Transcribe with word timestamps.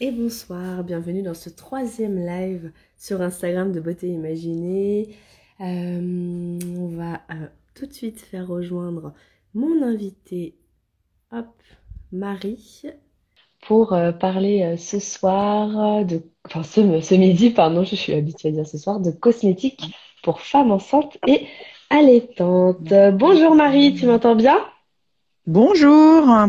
et 0.00 0.10
bonsoir, 0.10 0.82
bienvenue 0.82 1.22
dans 1.22 1.34
ce 1.34 1.48
troisième 1.48 2.18
live 2.18 2.72
sur 2.98 3.22
Instagram 3.22 3.70
de 3.72 3.80
Beauté 3.80 4.08
Imaginée. 4.08 5.08
Euh, 5.60 6.58
on 6.78 6.88
va 6.88 7.20
euh, 7.30 7.46
tout 7.74 7.86
de 7.86 7.92
suite 7.92 8.20
faire 8.20 8.48
rejoindre 8.48 9.12
mon 9.54 9.82
invité, 9.82 10.56
hop, 11.30 11.46
Marie, 12.10 12.82
pour 13.66 13.92
euh, 13.92 14.10
parler 14.10 14.76
ce 14.76 14.98
soir, 14.98 16.04
de, 16.04 16.22
enfin 16.44 16.64
ce, 16.64 17.00
ce, 17.00 17.14
midi, 17.14 17.50
pardon, 17.50 17.84
je 17.84 17.94
suis 17.94 18.12
habituée 18.12 18.48
à 18.48 18.52
dire 18.52 18.66
ce 18.66 18.78
soir, 18.78 18.98
de 18.98 19.12
cosmétiques 19.12 19.94
pour 20.24 20.40
femmes 20.40 20.72
enceintes 20.72 21.18
et 21.28 21.46
allaitantes. 21.88 22.92
Bonjour 23.12 23.54
Marie, 23.54 23.94
tu 23.94 24.06
m'entends 24.06 24.34
bien? 24.34 24.58
Bonjour 25.46 26.48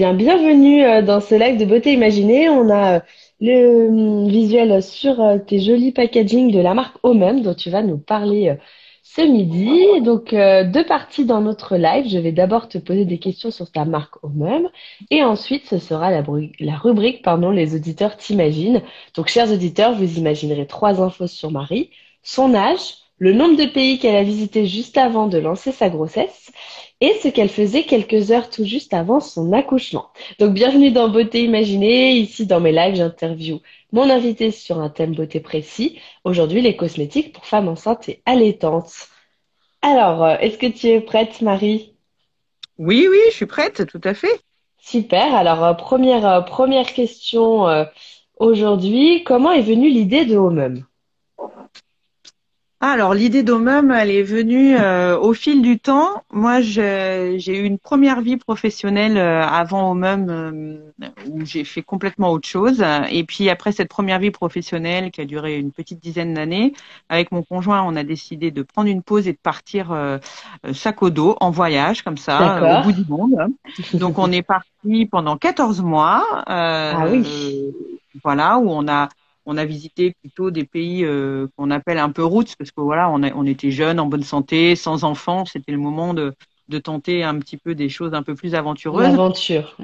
Bien, 0.00 0.14
bienvenue 0.14 0.82
euh, 0.82 1.02
dans 1.02 1.20
ce 1.20 1.34
live 1.34 1.58
de 1.58 1.66
beauté 1.66 1.92
imaginée. 1.92 2.48
On 2.48 2.70
a 2.70 2.96
euh, 2.96 3.00
le 3.42 3.88
hum, 3.88 4.28
visuel 4.28 4.82
sur 4.82 5.20
euh, 5.20 5.36
tes 5.36 5.60
jolis 5.60 5.92
packaging 5.92 6.50
de 6.50 6.58
la 6.58 6.72
marque 6.72 6.96
Omem 7.02 7.42
dont 7.42 7.52
tu 7.52 7.68
vas 7.68 7.82
nous 7.82 7.98
parler 7.98 8.56
ce 9.02 9.20
midi. 9.20 10.00
Donc, 10.00 10.30
deux 10.30 10.86
parties 10.86 11.26
dans 11.26 11.42
notre 11.42 11.76
live. 11.76 12.08
Je 12.08 12.16
vais 12.18 12.32
d'abord 12.32 12.68
te 12.68 12.78
poser 12.78 13.04
des 13.04 13.18
questions 13.18 13.50
sur 13.50 13.70
ta 13.70 13.84
marque 13.84 14.14
Omem 14.24 14.70
et 15.10 15.22
ensuite 15.22 15.66
ce 15.66 15.76
sera 15.76 16.10
la, 16.10 16.24
la 16.60 16.76
rubrique 16.76 17.20
pardon, 17.22 17.50
les 17.50 17.74
auditeurs 17.74 18.16
t'imaginent. 18.16 18.80
Donc, 19.14 19.28
chers 19.28 19.52
auditeurs, 19.52 19.94
vous 19.94 20.16
imaginerez 20.18 20.66
trois 20.66 21.02
infos 21.02 21.26
sur 21.26 21.50
Marie, 21.50 21.90
son 22.22 22.54
âge, 22.54 22.94
le 23.18 23.34
nombre 23.34 23.56
de 23.58 23.66
pays 23.66 23.98
qu'elle 23.98 24.16
a 24.16 24.22
visité 24.22 24.66
juste 24.66 24.96
avant 24.96 25.26
de 25.26 25.36
lancer 25.36 25.72
sa 25.72 25.90
grossesse 25.90 26.50
et 27.00 27.14
ce 27.22 27.28
qu'elle 27.28 27.48
faisait 27.48 27.84
quelques 27.84 28.30
heures 28.30 28.50
tout 28.50 28.64
juste 28.64 28.92
avant 28.92 29.20
son 29.20 29.52
accouchement. 29.52 30.10
Donc 30.38 30.52
bienvenue 30.52 30.90
dans 30.90 31.08
Beauté 31.08 31.42
Imaginée. 31.42 32.12
Ici 32.12 32.46
dans 32.46 32.60
mes 32.60 32.72
lives, 32.72 32.96
j'interview 32.96 33.60
mon 33.92 34.08
invité 34.08 34.50
sur 34.50 34.80
un 34.80 34.88
thème 34.88 35.14
beauté 35.14 35.40
précis. 35.40 35.98
Aujourd'hui, 36.24 36.60
les 36.60 36.76
cosmétiques 36.76 37.32
pour 37.32 37.46
femmes 37.46 37.68
enceintes 37.68 38.08
et 38.08 38.22
allaitantes. 38.26 39.08
Alors, 39.82 40.24
euh, 40.24 40.36
est-ce 40.40 40.58
que 40.58 40.66
tu 40.66 40.88
es 40.88 41.00
prête, 41.00 41.40
Marie? 41.40 41.94
Oui, 42.78 43.06
oui, 43.10 43.18
je 43.30 43.34
suis 43.34 43.46
prête, 43.46 43.86
tout 43.86 44.00
à 44.04 44.14
fait. 44.14 44.40
Super. 44.78 45.34
Alors, 45.34 45.64
euh, 45.64 45.74
première, 45.74 46.26
euh, 46.26 46.40
première 46.40 46.92
question 46.92 47.66
aujourd'hui. 48.36 49.24
Comment 49.24 49.52
est 49.52 49.62
venue 49.62 49.88
l'idée 49.88 50.24
de 50.24 50.36
Homem 50.36 50.84
ah, 52.82 52.92
alors 52.92 53.12
l'idée 53.12 53.42
d'Omum, 53.42 53.90
elle 53.90 54.10
est 54.10 54.22
venue 54.22 54.74
euh, 54.74 55.18
au 55.18 55.34
fil 55.34 55.60
du 55.60 55.78
temps. 55.78 56.24
Moi, 56.32 56.62
j'ai 56.62 57.36
eu 57.46 57.62
une 57.62 57.78
première 57.78 58.22
vie 58.22 58.38
professionnelle 58.38 59.18
euh, 59.18 59.44
avant 59.46 59.90
Omum 59.92 60.26
euh, 60.30 60.78
où 61.28 61.44
j'ai 61.44 61.64
fait 61.64 61.82
complètement 61.82 62.30
autre 62.30 62.48
chose. 62.48 62.82
Et 63.10 63.24
puis 63.24 63.50
après 63.50 63.72
cette 63.72 63.90
première 63.90 64.18
vie 64.18 64.30
professionnelle 64.30 65.10
qui 65.10 65.20
a 65.20 65.26
duré 65.26 65.58
une 65.58 65.72
petite 65.72 66.00
dizaine 66.00 66.32
d'années, 66.32 66.72
avec 67.10 67.32
mon 67.32 67.42
conjoint, 67.42 67.82
on 67.82 67.96
a 67.96 68.02
décidé 68.02 68.50
de 68.50 68.62
prendre 68.62 68.88
une 68.88 69.02
pause 69.02 69.28
et 69.28 69.32
de 69.32 69.38
partir 69.38 69.94
sac 70.72 71.02
au 71.02 71.10
dos 71.10 71.36
en 71.40 71.50
voyage 71.50 72.00
comme 72.00 72.16
ça 72.16 72.80
au 72.80 72.84
bout 72.84 72.92
du 72.92 73.04
monde. 73.10 73.36
Donc 73.92 74.18
on 74.18 74.32
est 74.32 74.42
parti 74.42 75.04
pendant 75.04 75.36
14 75.36 75.82
mois. 75.82 76.24
ah 76.46 77.04
oui. 77.10 77.26
Voilà 78.24 78.58
où 78.58 78.70
on 78.70 78.88
a 78.88 79.08
on 79.46 79.56
a 79.56 79.64
visité 79.64 80.14
plutôt 80.20 80.50
des 80.50 80.64
pays 80.64 81.04
euh, 81.04 81.48
qu'on 81.56 81.70
appelle 81.70 81.98
un 81.98 82.10
peu 82.10 82.24
routes 82.24 82.54
parce 82.56 82.70
que 82.70 82.80
voilà, 82.80 83.10
on, 83.10 83.22
on 83.22 83.46
était 83.46 83.70
jeunes, 83.70 84.00
en 84.00 84.06
bonne 84.06 84.22
santé, 84.22 84.76
sans 84.76 85.04
enfants. 85.04 85.44
C'était 85.44 85.72
le 85.72 85.78
moment 85.78 86.14
de, 86.14 86.34
de 86.68 86.78
tenter 86.78 87.22
un 87.24 87.38
petit 87.38 87.56
peu 87.56 87.74
des 87.74 87.88
choses 87.88 88.14
un 88.14 88.22
peu 88.22 88.34
plus 88.34 88.54
aventureuses. 88.54 89.08
L'aventure. 89.08 89.76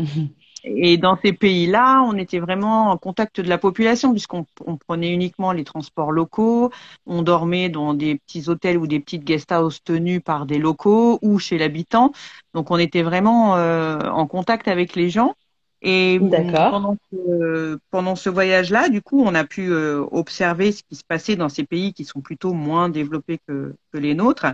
Et 0.65 0.97
dans 0.97 1.17
ces 1.25 1.33
pays-là, 1.33 2.03
on 2.07 2.17
était 2.17 2.41
vraiment 2.41 2.91
en 2.91 2.97
contact 2.97 3.41
de 3.41 3.49
la 3.49 3.57
population 3.59 4.11
puisqu'on 4.11 4.47
on 4.67 4.77
prenait 4.77 5.13
uniquement 5.13 5.53
les 5.53 5.63
transports 5.63 6.11
locaux, 6.11 6.71
on 7.07 7.23
dormait 7.23 7.69
dans 7.69 7.95
des 7.95 8.17
petits 8.17 8.49
hôtels 8.49 8.77
ou 8.77 8.89
des 8.89 8.99
petites 8.99 9.23
guest 9.23 9.53
houses 9.53 9.83
tenues 9.85 10.21
par 10.21 10.45
des 10.45 10.59
locaux 10.59 11.21
ou 11.23 11.39
chez 11.39 11.57
l'habitant. 11.57 12.13
Donc 12.53 12.73
on 12.73 12.79
était 12.79 13.03
vraiment 13.03 13.57
euh, 13.57 14.01
en 14.11 14.27
contact 14.27 14.67
avec 14.67 14.97
les 14.97 15.09
gens. 15.09 15.35
Et 15.83 16.19
pendant 16.19 16.97
ce, 17.13 17.79
pendant 17.91 18.17
ce 18.17 18.31
voyage-là, 18.31 18.89
du 18.89 19.03
coup, 19.03 19.23
on 19.23 19.35
a 19.35 19.45
pu 19.45 19.71
euh, 19.71 20.05
observer 20.11 20.73
ce 20.73 20.83
qui 20.83 20.97
se 20.97 21.05
passait 21.05 21.37
dans 21.37 21.51
ces 21.51 21.65
pays 21.65 21.93
qui 21.93 22.05
sont 22.05 22.21
plutôt 22.21 22.55
moins 22.55 22.89
développés 22.89 23.39
que, 23.47 23.75
que 23.93 23.99
les 23.99 24.15
nôtres. 24.15 24.47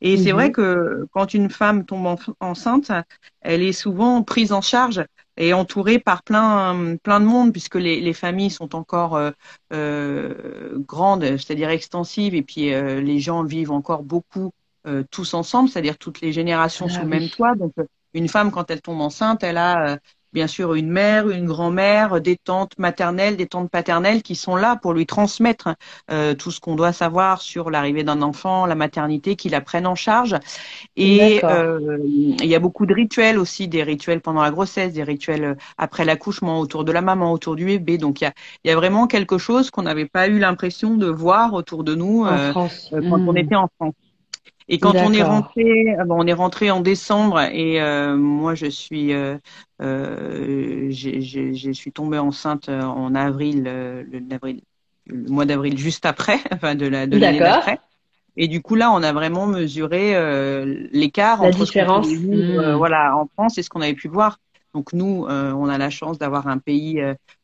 Et 0.00 0.16
c'est 0.16 0.32
vrai 0.32 0.46
mhm. 0.46 0.52
que 0.52 1.06
quand 1.12 1.34
une 1.34 1.50
femme 1.50 1.84
tombe 1.84 2.16
enceinte, 2.40 2.92
elle 3.40 3.62
est 3.62 3.72
souvent 3.72 4.22
prise 4.22 4.52
en 4.52 4.60
charge 4.60 5.04
et 5.36 5.52
entourée 5.52 5.98
par 5.98 6.22
plein, 6.22 6.96
plein 7.02 7.20
de 7.20 7.24
monde, 7.26 7.52
puisque 7.52 7.76
les, 7.76 8.00
les 8.00 8.12
familles 8.12 8.50
sont 8.50 8.74
encore 8.74 9.16
euh, 9.16 9.30
euh 9.72 10.78
grandes, 10.78 11.24
c'est-à-dire 11.24 11.70
extensives, 11.70 12.34
et 12.34 12.42
puis 12.42 12.72
euh, 12.72 13.00
les 13.00 13.18
gens 13.18 13.42
vivent 13.42 13.72
encore 13.72 14.02
beaucoup 14.02 14.52
tous 15.10 15.34
ensemble, 15.34 15.68
c'est-à-dire 15.68 15.98
toutes 15.98 16.22
les 16.22 16.32
générations 16.32 16.86
ah 16.88 16.92
sous 16.94 17.00
le 17.02 17.08
même 17.08 17.28
toit. 17.28 17.54
Donc, 17.56 17.74
une 18.14 18.26
femme, 18.26 18.50
quand 18.50 18.70
elle 18.70 18.80
tombe 18.80 19.02
enceinte, 19.02 19.44
elle 19.44 19.58
a 19.58 19.98
bien 20.38 20.46
sûr 20.46 20.74
une 20.74 20.88
mère, 20.88 21.28
une 21.30 21.46
grand-mère, 21.46 22.20
des 22.20 22.36
tantes 22.36 22.78
maternelles, 22.78 23.36
des 23.36 23.48
tantes 23.48 23.72
paternelles 23.72 24.22
qui 24.22 24.36
sont 24.36 24.54
là 24.54 24.76
pour 24.76 24.92
lui 24.92 25.04
transmettre 25.04 25.74
euh, 26.12 26.34
tout 26.34 26.52
ce 26.52 26.60
qu'on 26.60 26.76
doit 26.76 26.92
savoir 26.92 27.42
sur 27.42 27.70
l'arrivée 27.70 28.04
d'un 28.04 28.22
enfant, 28.22 28.64
la 28.64 28.76
maternité, 28.76 29.34
qui 29.34 29.48
la 29.48 29.60
prennent 29.60 29.88
en 29.88 29.96
charge. 29.96 30.36
Et 30.94 31.40
euh, 31.42 31.98
il 32.04 32.46
y 32.46 32.54
a 32.54 32.60
beaucoup 32.60 32.86
de 32.86 32.94
rituels 32.94 33.36
aussi, 33.36 33.66
des 33.66 33.82
rituels 33.82 34.20
pendant 34.20 34.42
la 34.42 34.52
grossesse, 34.52 34.92
des 34.92 35.02
rituels 35.02 35.44
euh, 35.44 35.54
après 35.76 36.04
l'accouchement, 36.04 36.60
autour 36.60 36.84
de 36.84 36.92
la 36.92 37.02
maman, 37.02 37.32
autour 37.32 37.56
du 37.56 37.64
bébé. 37.64 37.98
Donc 37.98 38.20
il 38.20 38.24
y 38.24 38.26
a, 38.28 38.32
y 38.62 38.70
a, 38.70 38.76
vraiment 38.76 39.08
quelque 39.08 39.38
chose 39.38 39.72
qu'on 39.72 39.82
n'avait 39.82 40.06
pas 40.06 40.28
eu 40.28 40.38
l'impression 40.38 40.94
de 40.96 41.08
voir 41.08 41.52
autour 41.52 41.82
de 41.82 41.96
nous 41.96 42.26
quand 42.54 42.70
on 42.92 43.32
hmm. 43.32 43.36
était 43.38 43.56
en 43.56 43.68
France. 43.76 43.94
Et 44.68 44.78
quand 44.78 44.94
on 44.94 45.12
est 45.12 45.22
rentré, 45.22 45.96
ah 45.98 46.04
on 46.10 46.26
est 46.26 46.32
rentré 46.34 46.70
en 46.70 46.80
décembre 46.80 47.40
et 47.40 47.80
euh, 47.80 48.16
moi 48.16 48.54
je 48.54 48.66
suis, 48.66 49.14
euh, 49.14 49.38
euh, 49.80 50.88
je 50.90 51.70
suis 51.72 51.90
tombée 51.90 52.18
enceinte 52.18 52.68
en 52.68 53.14
avril, 53.14 53.62
le, 53.64 54.06
le 55.06 55.30
mois 55.30 55.46
d'avril 55.46 55.78
juste 55.78 56.04
après, 56.04 56.38
enfin 56.52 56.74
de 56.74 56.86
la 56.86 57.06
de 57.06 57.16
l'année 57.16 57.38
d'après. 57.38 57.80
Et 58.36 58.46
du 58.46 58.60
coup 58.60 58.74
là, 58.74 58.92
on 58.92 59.02
a 59.02 59.12
vraiment 59.12 59.46
mesuré 59.46 60.12
l'écart 60.92 61.42
entre 61.42 61.64
différence. 61.64 62.06
Ce 62.06 62.14
mmh. 62.14 62.74
voilà, 62.74 63.16
en 63.16 63.26
France 63.26 63.56
et 63.56 63.62
ce 63.62 63.70
qu'on 63.70 63.80
avait 63.80 63.94
pu 63.94 64.08
voir. 64.08 64.38
Donc 64.74 64.92
nous, 64.92 65.26
on 65.26 65.68
a 65.68 65.78
la 65.78 65.90
chance 65.90 66.18
d'avoir 66.18 66.46
un 66.46 66.58
pays 66.58 67.02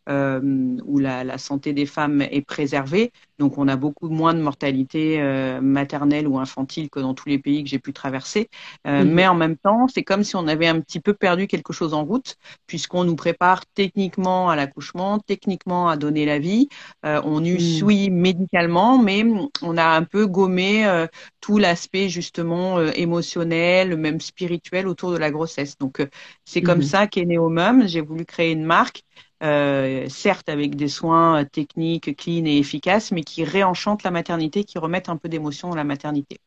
euh, 0.09 0.77
où 0.85 0.99
la, 0.99 1.25
la, 1.25 1.39
santé 1.39 1.73
des 1.73 1.87
femmes 1.87 2.23
est 2.23 2.45
préservée. 2.47 3.13
Donc, 3.39 3.59
on 3.59 3.67
a 3.67 3.77
beaucoup 3.77 4.09
moins 4.09 4.33
de 4.33 4.41
mortalité 4.41 5.21
euh, 5.21 5.61
maternelle 5.61 6.29
ou 6.29 6.39
infantile 6.39 6.89
que 6.89 7.01
dans 7.01 7.15
tous 7.15 7.29
les 7.29 7.39
pays 7.39 7.65
que 7.65 7.71
j'ai 7.71 7.79
pu 7.79 7.93
traverser. 7.93 8.49
Euh, 8.87 9.03
mhm. 9.05 9.11
Mais 9.13 9.27
en 9.27 9.35
même 9.35 9.57
temps, 9.57 9.89
c'est 9.89 10.05
comme 10.05 10.23
si 10.23 10.37
on 10.37 10.47
avait 10.47 10.69
un 10.69 10.81
petit 10.81 11.01
peu 11.01 11.15
perdu 11.15 11.47
quelque 11.47 11.73
chose 11.73 11.95
en 11.95 12.05
route, 12.05 12.37
puisqu'on 12.67 13.05
nous 13.05 13.17
prépare 13.17 13.67
techniquement 13.67 14.51
à 14.51 14.57
l'accouchement, 14.57 15.19
techniquement 15.19 15.89
à 15.89 15.97
donner 15.97 16.27
la 16.27 16.39
vie. 16.39 16.69
Euh, 17.05 17.21
on 17.25 17.41
nous 17.41 17.55
mhm. 17.55 17.59
suit 17.59 18.11
médicalement, 18.11 18.99
mais 18.99 19.25
on 19.63 19.77
a 19.77 19.87
un 19.87 20.05
peu 20.05 20.27
gommé 20.27 20.87
euh, 20.87 21.07
tout 21.41 21.59
l'aspect 21.59 22.09
justement 22.09 22.81
émotionnel, 22.81 23.97
même 23.97 24.21
spirituel 24.21 24.87
autour 24.87 25.13
de 25.13 25.19
la 25.19 25.31
grossesse. 25.31 25.77
Donc, 25.79 26.07
c'est 26.45 26.63
comme 26.63 26.79
mhm. 26.79 26.85
ça 26.85 27.07
qu'est 27.09 27.25
Neomum. 27.25 27.89
J'ai 27.89 28.01
voulu 28.01 28.25
créer 28.25 28.53
une 28.53 28.65
marque 28.65 29.03
euh, 29.45 30.09
certes 30.09 30.49
avec 30.49 30.75
des 30.75 30.89
soins 30.89 31.45
techniques, 31.45 32.17
clean 32.17 32.45
et 32.47 32.59
efficaces, 32.59 33.13
mais 33.13 33.23
qui 33.23 33.45
réenchantent 33.45 34.03
la 34.03 34.11
maternité, 34.11 34.65
qui 34.65 34.79
remettent 34.79 35.09
un 35.09 35.17
peu 35.17 35.29
d'émotion 35.29 35.69
dans 35.69 35.77
la 35.77 35.85
maternité. 35.85 36.39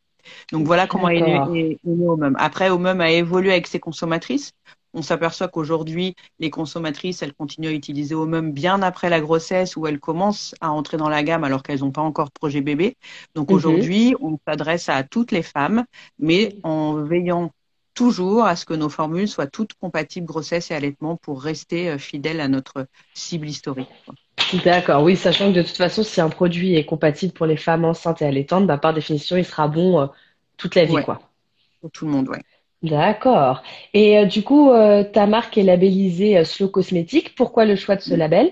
Donc 0.51 0.65
voilà 0.65 0.87
comment 0.87 1.09
est 1.09 1.21
né, 1.21 1.77
Omum. 1.85 2.35
Après, 2.37 2.69
Omum 2.69 2.99
a 3.01 3.11
évolué 3.11 3.51
avec 3.51 3.67
ses 3.67 3.79
consommatrices. 3.79 4.51
On 4.93 5.01
s'aperçoit 5.01 5.47
qu'aujourd'hui, 5.47 6.15
les 6.39 6.49
consommatrices, 6.49 7.21
elles 7.21 7.33
continuent 7.33 7.67
à 7.67 7.73
utiliser 7.73 8.15
Omum 8.15 8.51
bien 8.51 8.81
après 8.81 9.09
la 9.09 9.21
grossesse 9.21 9.75
où 9.75 9.85
elles 9.85 9.99
commencent 9.99 10.55
à 10.59 10.71
entrer 10.71 10.97
dans 10.97 11.09
la 11.09 11.23
gamme 11.23 11.43
alors 11.43 11.61
qu'elles 11.61 11.81
n'ont 11.81 11.91
pas 11.91 12.01
encore 12.01 12.27
de 12.27 12.33
projet 12.33 12.61
bébé. 12.61 12.95
Donc 13.35 13.49
mhm. 13.49 13.55
aujourd'hui, 13.55 14.15
on 14.21 14.39
s'adresse 14.47 14.89
à 14.89 15.03
toutes 15.03 15.31
les 15.31 15.43
femmes, 15.43 15.85
mais 16.19 16.55
en 16.63 16.95
veillant 17.03 17.51
toujours 17.97 18.45
à 18.45 18.55
ce 18.55 18.63
que 18.63 18.75
nos 18.75 18.89
formules 18.89 19.27
soient 19.27 19.47
toutes 19.47 19.73
compatibles 19.73 20.27
grossesse 20.27 20.69
et 20.69 20.75
allaitement 20.75 21.15
pour 21.15 21.41
rester 21.41 21.89
euh, 21.89 21.97
fidèles 21.97 22.39
à 22.39 22.47
notre 22.47 22.85
cible 23.15 23.47
historique. 23.47 23.89
D'accord, 24.63 25.01
oui, 25.01 25.15
sachant 25.15 25.51
que 25.51 25.57
de 25.57 25.63
toute 25.63 25.75
façon, 25.75 26.03
si 26.03 26.21
un 26.21 26.29
produit 26.29 26.75
est 26.75 26.85
compatible 26.85 27.33
pour 27.33 27.47
les 27.47 27.57
femmes 27.57 27.85
enceintes 27.85 28.21
et 28.21 28.25
allaitantes, 28.25 28.67
bah, 28.67 28.77
par 28.77 28.93
définition, 28.93 29.35
il 29.35 29.43
sera 29.43 29.67
bon 29.67 29.99
euh, 29.99 30.05
toute 30.57 30.75
la 30.75 30.85
vie, 30.85 31.01
quoi. 31.03 31.19
Pour 31.81 31.89
tout 31.89 32.05
le 32.05 32.11
monde, 32.11 32.29
oui. 32.29 32.37
D'accord. 32.83 33.63
Et 33.95 34.19
euh, 34.19 34.25
du 34.25 34.43
coup, 34.43 34.71
ta 35.11 35.25
marque 35.25 35.57
est 35.57 35.63
labellisée 35.63 36.45
Slow 36.45 36.69
Cosmétique. 36.69 37.33
Pourquoi 37.33 37.65
le 37.65 37.75
choix 37.75 37.95
de 37.95 38.01
ce 38.01 38.13
label? 38.13 38.51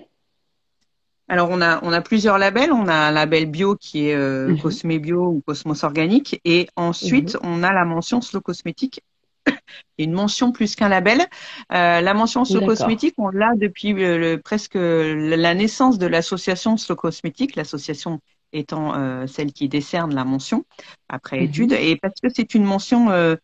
Alors 1.27 1.49
on 1.51 1.59
a 1.61 1.79
on 1.83 1.91
a 1.91 2.01
plusieurs 2.01 2.37
labels. 2.39 2.71
On 2.71 2.87
a 2.87 2.93
un 2.93 3.11
label 3.11 3.45
bio 3.45 3.75
qui 3.75 4.09
est 4.09 4.17
mhm. 4.17 4.59
Cosme 4.59 4.97
Bio 4.97 5.27
ou 5.27 5.41
Cosmos 5.45 5.83
Organique, 5.83 6.41
et 6.45 6.67
ensuite 6.75 7.35
mhm. 7.35 7.41
on 7.43 7.63
a 7.63 7.71
la 7.71 7.85
mention 7.85 8.21
Slow 8.21 8.41
Cosmétique 8.41 9.01
une 9.97 10.11
mention 10.11 10.51
plus 10.51 10.75
qu'un 10.75 10.89
label. 10.89 11.21
Euh, 11.71 12.01
la 12.01 12.13
mention 12.13 12.45
Slow 12.45 12.65
Cosmétique, 12.65 13.15
on 13.17 13.29
l'a 13.29 13.53
depuis 13.55 13.93
le, 13.93 14.37
presque 14.37 14.75
la 14.75 15.53
naissance 15.53 15.97
de 15.97 16.07
l'association 16.07 16.77
Slow 16.77 16.95
Cosmétique, 16.95 17.55
l'association 17.55 18.19
étant 18.53 18.95
euh, 18.95 19.27
celle 19.27 19.51
qui 19.51 19.67
décerne 19.67 20.13
la 20.13 20.23
mention 20.23 20.65
après 21.09 21.37
mhm. 21.37 21.43
étude, 21.45 21.71
et 21.73 21.97
parce 21.97 22.19
que 22.21 22.29
c'est 22.33 22.55
une 22.55 22.63
mention 22.63 23.09
euh, 23.11 23.35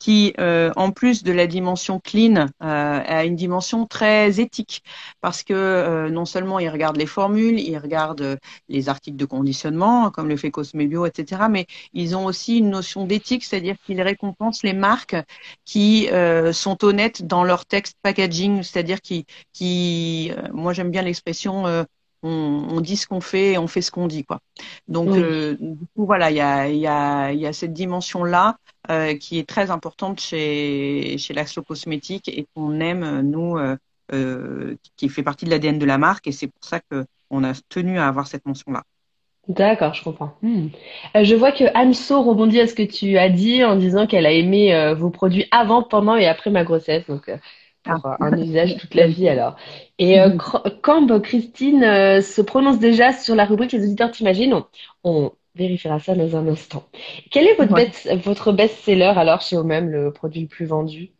qui, 0.00 0.34
euh, 0.40 0.72
en 0.76 0.90
plus 0.92 1.22
de 1.22 1.30
la 1.30 1.46
dimension 1.46 2.00
clean, 2.00 2.36
euh, 2.36 2.46
a 2.60 3.24
une 3.24 3.36
dimension 3.36 3.86
très 3.86 4.40
éthique, 4.40 4.82
parce 5.20 5.42
que 5.44 5.52
euh, 5.54 6.08
non 6.10 6.24
seulement 6.24 6.58
ils 6.58 6.70
regardent 6.70 6.96
les 6.96 7.06
formules, 7.06 7.60
ils 7.60 7.78
regardent 7.78 8.38
les 8.68 8.88
articles 8.88 9.18
de 9.18 9.26
conditionnement, 9.26 10.10
comme 10.10 10.28
le 10.28 10.36
fait 10.36 10.50
Cosmebio, 10.50 11.06
etc., 11.06 11.42
mais 11.50 11.66
ils 11.92 12.16
ont 12.16 12.24
aussi 12.24 12.58
une 12.58 12.70
notion 12.70 13.06
d'éthique, 13.06 13.44
c'est-à-dire 13.44 13.76
qu'ils 13.84 14.00
récompensent 14.02 14.62
les 14.64 14.72
marques 14.72 15.16
qui 15.64 16.08
sont 16.52 16.84
honnêtes 16.84 17.26
dans 17.26 17.44
leur 17.44 17.66
texte 17.66 17.96
packaging, 18.02 18.62
c'est-à-dire 18.62 19.00
qui, 19.02 19.26
qui 19.52 20.32
moi 20.52 20.72
j'aime 20.72 20.90
bien 20.90 21.02
l'expression 21.02 21.84
on, 22.22 22.80
dit 22.80 22.96
ce 22.96 23.06
qu'on 23.06 23.20
fait 23.20 23.52
et 23.52 23.58
on 23.58 23.66
fait 23.66 23.82
ce 23.82 23.90
qu'on 23.90 24.06
dit 24.06 24.24
quoi. 24.24 24.40
Donc 24.88 25.08
euh, 25.10 25.56
du 25.60 25.86
coup 25.94 26.06
voilà, 26.06 26.30
il 26.30 26.36
y 26.36 26.40
a, 26.40 26.68
y, 26.68 26.86
a, 26.86 27.32
y 27.32 27.46
a 27.46 27.52
cette 27.52 27.72
dimension 27.72 28.24
là 28.24 28.56
euh, 28.90 29.16
qui 29.16 29.38
est 29.38 29.48
très 29.48 29.70
importante 29.70 30.20
chez 30.20 31.16
chez 31.18 31.34
l'Axlo 31.34 31.62
Cosmétique 31.62 32.28
et 32.28 32.46
qu'on 32.54 32.80
aime 32.80 33.20
nous 33.22 33.58
euh, 34.12 34.76
qui 34.96 35.08
fait 35.08 35.22
partie 35.22 35.44
de 35.44 35.50
l'ADN 35.50 35.78
de 35.78 35.86
la 35.86 35.98
marque 35.98 36.26
et 36.26 36.32
c'est 36.32 36.48
pour 36.48 36.64
ça 36.64 36.80
que 36.80 37.06
on 37.30 37.44
a 37.44 37.52
tenu 37.68 37.98
à 37.98 38.08
avoir 38.08 38.26
cette 38.26 38.46
mention 38.46 38.72
là. 38.72 38.82
D'accord, 39.48 39.94
je 39.94 40.04
comprends. 40.04 40.34
Hmm. 40.42 40.68
je 41.14 41.34
vois 41.34 41.50
que 41.50 41.64
Anso 41.74 42.22
rebondit 42.22 42.60
à 42.60 42.66
ce 42.66 42.74
que 42.74 42.82
tu 42.82 43.16
as 43.16 43.30
dit 43.30 43.64
en 43.64 43.74
disant 43.74 44.06
qu'elle 44.06 44.26
a 44.26 44.32
aimé 44.32 44.94
vos 44.96 45.10
produits 45.10 45.46
avant, 45.50 45.82
pendant 45.82 46.14
et 46.14 46.26
après 46.26 46.50
ma 46.50 46.62
grossesse. 46.62 47.04
Donc, 47.08 47.28
pour 47.84 48.06
ah. 48.06 48.16
un 48.20 48.36
usage 48.38 48.76
toute 48.78 48.94
la 48.94 49.06
vie 49.06 49.28
alors. 49.28 49.56
Et 49.98 50.20
euh, 50.20 50.36
quand 50.82 51.20
Christine 51.20 51.82
euh, 51.82 52.20
se 52.20 52.40
prononce 52.42 52.78
déjà 52.78 53.12
sur 53.12 53.34
la 53.34 53.44
rubrique 53.44 53.72
Les 53.72 53.84
auditeurs 53.84 54.10
t'imaginent, 54.10 54.62
on, 55.04 55.32
vérifiera 55.54 55.98
ça 55.98 56.14
dans 56.14 56.36
un 56.36 56.46
instant. 56.48 56.86
Quel 57.30 57.46
est 57.46 57.54
votre, 57.54 57.74
votre 58.22 58.52
best-seller 58.52 59.12
alors 59.16 59.40
chez 59.40 59.56
vous-même, 59.56 59.90
le 59.90 60.12
produit 60.12 60.42
le 60.42 60.48
plus 60.48 60.66
vendu? 60.66 61.10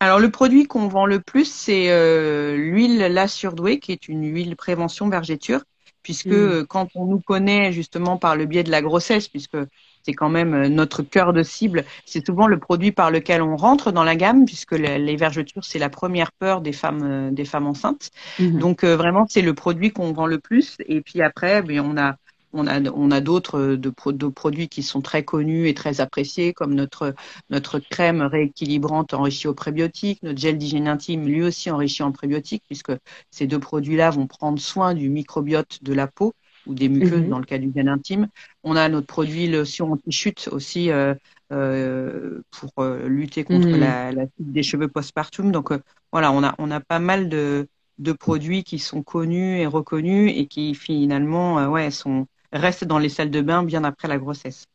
Alors 0.00 0.18
le 0.18 0.30
produit 0.30 0.66
qu'on 0.66 0.88
vend 0.88 1.06
le 1.06 1.20
plus, 1.20 1.50
c'est 1.50 1.90
euh, 1.90 2.56
l'huile 2.56 2.98
La 2.98 3.28
Surdouée, 3.28 3.78
qui 3.78 3.92
est 3.92 4.08
une 4.08 4.24
huile 4.24 4.56
prévention 4.56 5.08
vergéture, 5.08 5.62
puisque 6.02 6.26
hmm. 6.26 6.66
quand 6.66 6.88
on 6.96 7.06
nous 7.06 7.20
connaît 7.20 7.72
justement 7.72 8.18
par 8.18 8.36
le 8.36 8.46
biais 8.46 8.64
de 8.64 8.70
la 8.70 8.82
grossesse, 8.82 9.28
puisque 9.28 9.58
c'est 10.02 10.12
quand 10.12 10.28
même 10.28 10.54
euh, 10.54 10.68
notre 10.68 11.02
cœur 11.02 11.32
de 11.32 11.42
cible. 11.42 11.84
C'est 12.06 12.24
souvent 12.24 12.46
le 12.46 12.58
produit 12.58 12.92
par 12.92 13.10
lequel 13.10 13.42
on 13.42 13.56
rentre 13.56 13.92
dans 13.92 14.04
la 14.04 14.16
gamme, 14.16 14.44
puisque 14.44 14.72
les 14.72 15.16
vergetures, 15.16 15.64
c'est 15.64 15.78
la 15.78 15.88
première 15.90 16.32
peur 16.32 16.60
des 16.60 16.72
femmes, 16.72 17.02
euh, 17.02 17.30
des 17.30 17.44
femmes 17.44 17.66
enceintes. 17.66 18.10
Mhm. 18.38 18.58
Donc 18.58 18.84
euh, 18.84 18.96
vraiment, 18.96 19.26
c'est 19.28 19.42
le 19.42 19.54
produit 19.54 19.90
qu'on 19.90 20.12
vend 20.12 20.26
le 20.26 20.38
plus. 20.38 20.76
Et 20.86 21.00
puis 21.00 21.22
après, 21.22 21.62
ben, 21.62 21.80
on 21.80 21.96
a 21.96 22.16
on 22.54 22.66
a, 22.66 22.82
on 22.90 23.10
a 23.10 23.20
d'autres 23.20 23.76
de, 23.76 24.28
produits 24.28 24.68
qui 24.68 24.82
sont 24.82 25.00
très 25.00 25.24
connus 25.24 25.68
et 25.68 25.74
très 25.74 26.02
appréciés, 26.02 26.52
comme 26.52 26.74
notre, 26.74 27.14
notre 27.50 27.78
crème 27.78 28.20
rééquilibrante 28.20 29.14
enrichie 29.14 29.48
au 29.48 29.54
prébiotiques, 29.54 30.22
notre 30.22 30.38
gel 30.38 30.58
d'hygiène 30.58 30.86
intime, 30.88 31.26
lui 31.26 31.42
aussi 31.42 31.70
enrichi 31.70 32.02
en 32.02 32.12
prébiotiques, 32.12 32.64
puisque 32.66 32.92
ces 33.30 33.46
deux 33.46 33.58
produits-là 33.58 34.10
vont 34.10 34.26
prendre 34.26 34.60
soin 34.60 34.92
du 34.94 35.08
microbiote 35.08 35.82
de 35.82 35.94
la 35.94 36.06
peau 36.06 36.34
ou 36.66 36.74
des 36.74 36.88
muqueuses 36.88 37.22
mhm. 37.22 37.28
dans 37.28 37.38
le 37.38 37.44
cas 37.44 37.58
du 37.58 37.68
bien 37.68 37.86
intime. 37.86 38.28
On 38.62 38.76
a 38.76 38.88
notre 38.88 39.06
produit 39.06 39.46
lotion 39.46 39.92
anti-chute 39.92 40.48
aussi 40.52 40.90
euh, 40.90 41.14
euh, 41.52 42.42
pour 42.50 42.70
euh, 42.78 43.08
lutter 43.08 43.44
contre 43.44 43.68
mhm. 43.68 43.80
la, 43.80 44.12
la 44.12 44.26
des 44.38 44.62
cheveux 44.62 44.88
postpartum. 44.88 45.52
Donc 45.52 45.70
voilà, 46.12 46.32
on 46.32 46.42
a 46.42 46.54
on 46.58 46.70
a 46.70 46.80
pas 46.80 46.98
mal 46.98 47.28
de, 47.28 47.68
de 47.98 48.12
produits 48.12 48.64
qui 48.64 48.78
sont 48.78 49.02
connus 49.02 49.58
et 49.58 49.66
reconnus 49.66 50.32
et 50.34 50.46
qui 50.46 50.74
finalement 50.74 51.66
ouais 51.68 51.90
sont 51.90 52.26
restent 52.52 52.84
dans 52.84 52.98
les 52.98 53.08
salles 53.08 53.30
de 53.30 53.40
bain 53.40 53.62
bien 53.62 53.84
après 53.84 54.08
la 54.08 54.18
grossesse. 54.18 54.66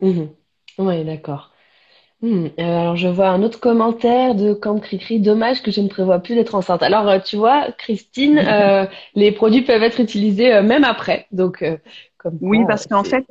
Mhm. 0.00 0.28
Oui, 0.78 1.04
d'accord. 1.04 1.53
Hmm, 2.24 2.46
euh, 2.58 2.80
alors, 2.80 2.96
je 2.96 3.06
vois 3.06 3.28
un 3.28 3.42
autre 3.42 3.60
commentaire 3.60 4.34
de 4.34 4.54
Camp 4.54 4.80
Cricri. 4.80 5.20
Dommage 5.20 5.62
que 5.62 5.70
je 5.70 5.82
ne 5.82 5.88
prévois 5.88 6.20
plus 6.20 6.34
d'être 6.34 6.54
enceinte. 6.54 6.82
Alors, 6.82 7.06
euh, 7.06 7.18
tu 7.18 7.36
vois, 7.36 7.66
Christine, 7.76 8.38
euh, 8.48 8.86
les 9.14 9.30
produits 9.30 9.60
peuvent 9.60 9.82
être 9.82 10.00
utilisés 10.00 10.62
même 10.62 10.84
après. 10.84 11.26
Donc, 11.32 11.62
comme 12.16 12.38
oui, 12.40 12.60
parce 12.66 12.86
qu'en 12.86 13.04
fait, 13.04 13.26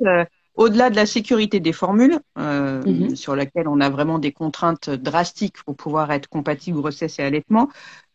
au-delà 0.54 0.90
de 0.90 0.96
la 0.96 1.06
sécurité 1.06 1.58
des 1.58 1.72
formules, 1.72 2.20
mhm. 2.36 3.16
sur 3.16 3.34
laquelle 3.34 3.66
on 3.66 3.80
a 3.80 3.90
vraiment 3.90 4.20
des 4.20 4.30
contraintes 4.30 4.90
drastiques 4.90 5.56
pour 5.64 5.74
pouvoir 5.74 6.12
être 6.12 6.28
compatible 6.28 6.78
grossesse 6.78 7.18
et 7.18 7.24
allaitement, 7.24 7.70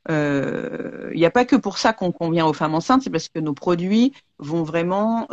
il 0.08 1.12
n'y 1.14 1.26
a 1.26 1.32
pas 1.32 1.44
que 1.44 1.58
pour 1.58 1.78
ça 1.78 1.92
qu'on 1.92 2.14
convient 2.14 2.46
aux 2.46 2.54
femmes 2.54 2.76
enceintes, 2.76 3.02
c'est 3.02 3.10
parce 3.10 3.28
que 3.28 3.40
nos 3.40 3.54
produits 3.54 4.14
vont 4.38 4.64
vraiment 4.64 5.28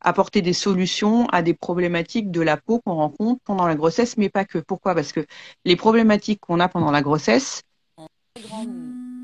apporter 0.00 0.42
des 0.42 0.52
solutions 0.52 1.26
à 1.26 1.42
des 1.42 1.54
problématiques 1.54 2.30
de 2.30 2.40
la 2.40 2.56
peau 2.56 2.80
qu'on 2.80 2.94
rencontre 2.94 3.40
pendant 3.44 3.66
la 3.66 3.74
grossesse, 3.74 4.16
mais 4.16 4.28
pas 4.28 4.44
que. 4.44 4.58
Pourquoi? 4.58 4.94
Parce 4.94 5.12
que 5.12 5.24
les 5.64 5.76
problématiques 5.76 6.40
qu'on 6.40 6.60
a 6.60 6.68
pendant 6.68 6.90
la 6.90 7.02
grossesse, 7.02 7.62
en 7.96 8.06
très 8.34 8.44
grande 8.46 8.68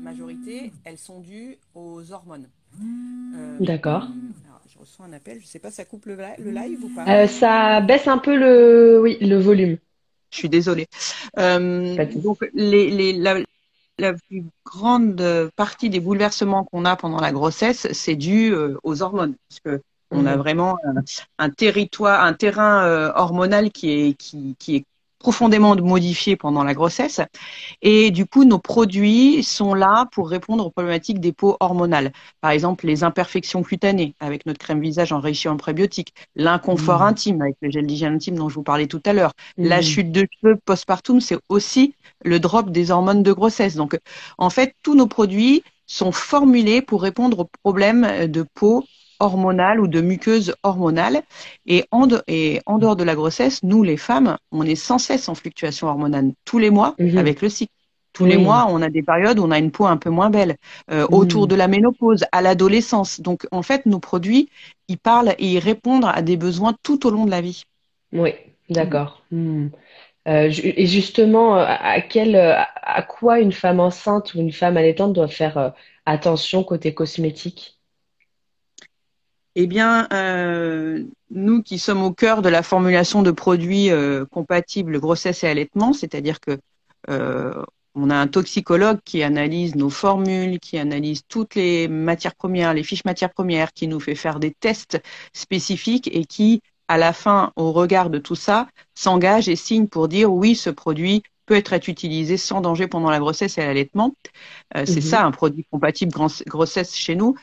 majorité, 0.01 0.71
elles 0.83 0.97
sont 0.97 1.19
dues 1.19 1.57
aux 1.75 2.11
hormones. 2.11 2.47
Euh, 3.35 3.57
D'accord. 3.59 4.07
Je 4.67 4.79
reçois 4.79 5.05
un 5.05 5.13
appel, 5.13 5.37
je 5.37 5.43
ne 5.43 5.47
sais 5.47 5.59
pas, 5.59 5.71
ça 5.71 5.85
coupe 5.85 6.05
le, 6.05 6.15
live 6.15 6.83
ou 6.83 6.89
pas? 6.89 7.05
Euh, 7.07 7.27
Ça 7.27 7.79
baisse 7.81 8.07
un 8.07 8.17
peu 8.17 8.35
le, 8.35 8.99
oui, 9.01 9.17
le 9.21 9.37
volume. 9.37 9.77
Je 10.31 10.37
suis 10.37 10.49
désolée. 10.49 10.87
Euh, 11.37 11.95
donc, 12.15 12.39
les, 12.53 13.13
la, 13.13 13.35
la, 13.99 14.13
plus 14.13 14.43
grande 14.65 15.51
partie 15.55 15.91
des 15.91 15.99
bouleversements 15.99 16.63
qu'on 16.63 16.85
a 16.85 16.95
pendant 16.95 17.19
la 17.19 17.31
grossesse, 17.31 17.87
c'est 17.91 18.15
dû 18.15 18.53
aux 18.81 19.01
hormones. 19.03 19.35
Parce 19.47 19.59
que 19.59 19.83
on 20.11 20.25
a 20.25 20.35
mhm. 20.35 20.39
vraiment 20.39 20.77
un, 21.37 21.49
territoire, 21.49 22.23
un 22.23 22.33
terrain 22.33 22.83
euh, 22.85 23.11
hormonal 23.15 23.71
qui 23.71 23.91
est, 23.91 24.13
qui, 24.13 24.55
qui 24.59 24.75
est 24.77 24.85
profondément 25.23 25.75
modifié 25.77 26.35
pendant 26.35 26.63
la 26.63 26.75
grossesse. 26.75 27.21
Et 27.81 28.11
du 28.11 28.27
coup, 28.27 28.43
nos 28.43 28.59
produits 28.59 29.41
sont 29.41 29.73
là 29.73 30.05
pour 30.11 30.29
répondre 30.29 30.67
aux 30.67 30.69
problématiques 30.69 31.19
des 31.19 31.31
peaux 31.31 31.55
hormonales. 31.61 32.11
Par 32.41 32.51
exemple, 32.51 32.85
les 32.85 33.03
imperfections 33.03 33.63
cutanées 33.63 34.13
avec 34.19 34.45
notre 34.45 34.59
crème 34.59 34.81
visage 34.81 35.13
enrichie 35.13 35.47
en 35.47 35.57
prébiotiques, 35.57 36.13
l'inconfort 36.35 36.99
mmh. 36.99 37.07
intime 37.07 37.41
avec 37.41 37.55
le 37.61 37.71
gel 37.71 37.87
d'hygiène 37.87 38.15
intime 38.15 38.35
dont 38.35 38.49
je 38.49 38.55
vous 38.55 38.63
parlais 38.63 38.87
tout 38.87 39.01
à 39.05 39.13
l'heure, 39.13 39.31
mmh. 39.57 39.65
la 39.65 39.81
chute 39.81 40.11
de 40.11 40.27
cheveux 40.29 40.57
postpartum, 40.57 41.21
c'est 41.21 41.39
aussi 41.49 41.95
le 42.23 42.39
drop 42.39 42.69
des 42.69 42.91
hormones 42.91 43.23
de 43.23 43.31
grossesse. 43.31 43.75
Donc, 43.75 43.97
en 44.37 44.49
fait, 44.49 44.75
tous 44.83 44.93
nos 44.93 45.07
produits 45.07 45.63
sont 45.87 46.11
formulés 46.11 46.81
pour 46.81 47.01
répondre 47.01 47.39
aux 47.39 47.49
problèmes 47.63 48.27
de 48.27 48.45
peau 48.53 48.83
hormonale 49.19 49.79
ou 49.79 49.87
de 49.87 50.01
muqueuse 50.01 50.53
hormonale. 50.63 51.21
Et 51.65 51.85
en, 51.91 52.07
et 52.27 52.61
en 52.65 52.77
dehors 52.77 52.95
de 52.95 53.03
la 53.03 53.15
grossesse, 53.15 53.63
nous, 53.63 53.83
les 53.83 53.97
femmes, 53.97 54.37
on 54.51 54.63
est 54.63 54.75
sans 54.75 54.97
cesse 54.97 55.29
en 55.29 55.35
fluctuation 55.35 55.87
hormonale 55.87 56.31
tous 56.45 56.59
les 56.59 56.69
mois 56.69 56.95
mhm. 56.99 57.17
avec 57.17 57.41
le 57.41 57.49
cycle. 57.49 57.73
Tous 58.13 58.25
les 58.25 58.37
mois, 58.37 58.67
on 58.69 58.83
a 58.83 58.91
des 58.91 59.01
périodes 59.01 59.39
où 59.39 59.43
on 59.43 59.49
a 59.49 59.57
une 59.57 59.71
peau 59.71 59.87
un 59.87 59.97
peu 59.97 60.11
moins 60.11 60.29
belle, 60.29 60.57
euh, 60.91 61.01
mhm. 61.01 61.13
autour 61.15 61.47
de 61.47 61.55
la 61.55 61.67
ménopause, 61.67 62.23
à 62.31 62.43
l'adolescence. 62.43 63.19
Donc, 63.19 63.47
en 63.51 63.63
fait, 63.63 63.87
nos 63.87 63.99
produits, 63.99 64.49
ils 64.87 64.99
parlent 64.99 65.33
et 65.39 65.53
ils 65.53 65.59
répondent 65.59 66.05
à 66.05 66.21
des 66.21 66.37
besoins 66.37 66.75
tout 66.83 67.07
au 67.07 67.09
long 67.09 67.25
de 67.25 67.31
la 67.31 67.41
vie. 67.41 67.63
Oui, 68.11 68.33
d'accord. 68.69 69.23
Hmm. 69.31 69.69
Euh, 70.27 70.51
et 70.63 70.85
justement, 70.85 71.55
à, 71.55 72.01
quel, 72.01 72.35
à 72.35 73.01
quoi 73.01 73.39
une 73.39 73.51
femme 73.51 73.79
enceinte 73.79 74.35
ou 74.35 74.39
une 74.39 74.53
femme 74.53 74.77
allaitante 74.77 75.13
doit 75.13 75.27
faire 75.27 75.57
euh, 75.57 75.69
attention 76.05 76.63
côté 76.63 76.93
cosmétique? 76.93 77.79
Eh 79.55 79.67
bien, 79.67 80.07
euh, 80.13 81.03
nous 81.29 81.61
qui 81.61 81.77
sommes 81.77 82.01
au 82.03 82.11
cœur 82.11 82.41
de 82.41 82.49
la 82.49 82.63
formulation 82.63 83.21
de 83.21 83.31
produits 83.31 83.91
euh, 83.91 84.25
compatibles 84.25 84.99
grossesse 84.99 85.43
et 85.43 85.47
allaitement, 85.47 85.93
c'est-à-dire 85.93 86.39
que 86.39 86.59
euh, 87.09 87.53
on 87.93 88.09
a 88.09 88.15
un 88.15 88.27
toxicologue 88.27 88.99
qui 89.05 89.21
analyse 89.21 89.75
nos 89.75 89.91
formules, 89.91 90.59
qui 90.59 90.79
analyse 90.79 91.21
toutes 91.27 91.53
les 91.53 91.87
matières 91.87 92.33
premières, 92.33 92.73
les 92.73 92.81
fiches 92.81 93.05
matières 93.05 93.31
premières, 93.31 93.73
qui 93.73 93.87
nous 93.87 93.99
fait 93.99 94.15
faire 94.15 94.39
des 94.39 94.51
tests 94.51 94.99
spécifiques 95.33 96.09
et 96.11 96.25
qui, 96.25 96.61
à 96.87 96.97
la 96.97 97.13
fin, 97.13 97.51
au 97.55 97.71
regard 97.71 98.09
de 98.09 98.17
tout 98.17 98.35
ça, 98.35 98.67
s'engage 98.95 99.49
et 99.49 99.55
signe 99.55 99.87
pour 99.87 100.07
dire 100.07 100.33
oui, 100.33 100.55
ce 100.55 100.71
produit 100.71 101.21
peut 101.45 101.55
être 101.55 101.73
utilisé 101.87 102.37
sans 102.37 102.61
danger 102.61 102.87
pendant 102.87 103.11
la 103.11 103.19
grossesse 103.19 103.57
et 103.59 103.61
l'allaitement. 103.61 104.15
C'est 104.73 104.95
mhm. 104.95 105.01
ça 105.01 105.25
un 105.25 105.31
produit 105.31 105.65
compatible 105.69 106.11
grossesse 106.47 106.95
chez 106.95 107.15
nous 107.15 107.35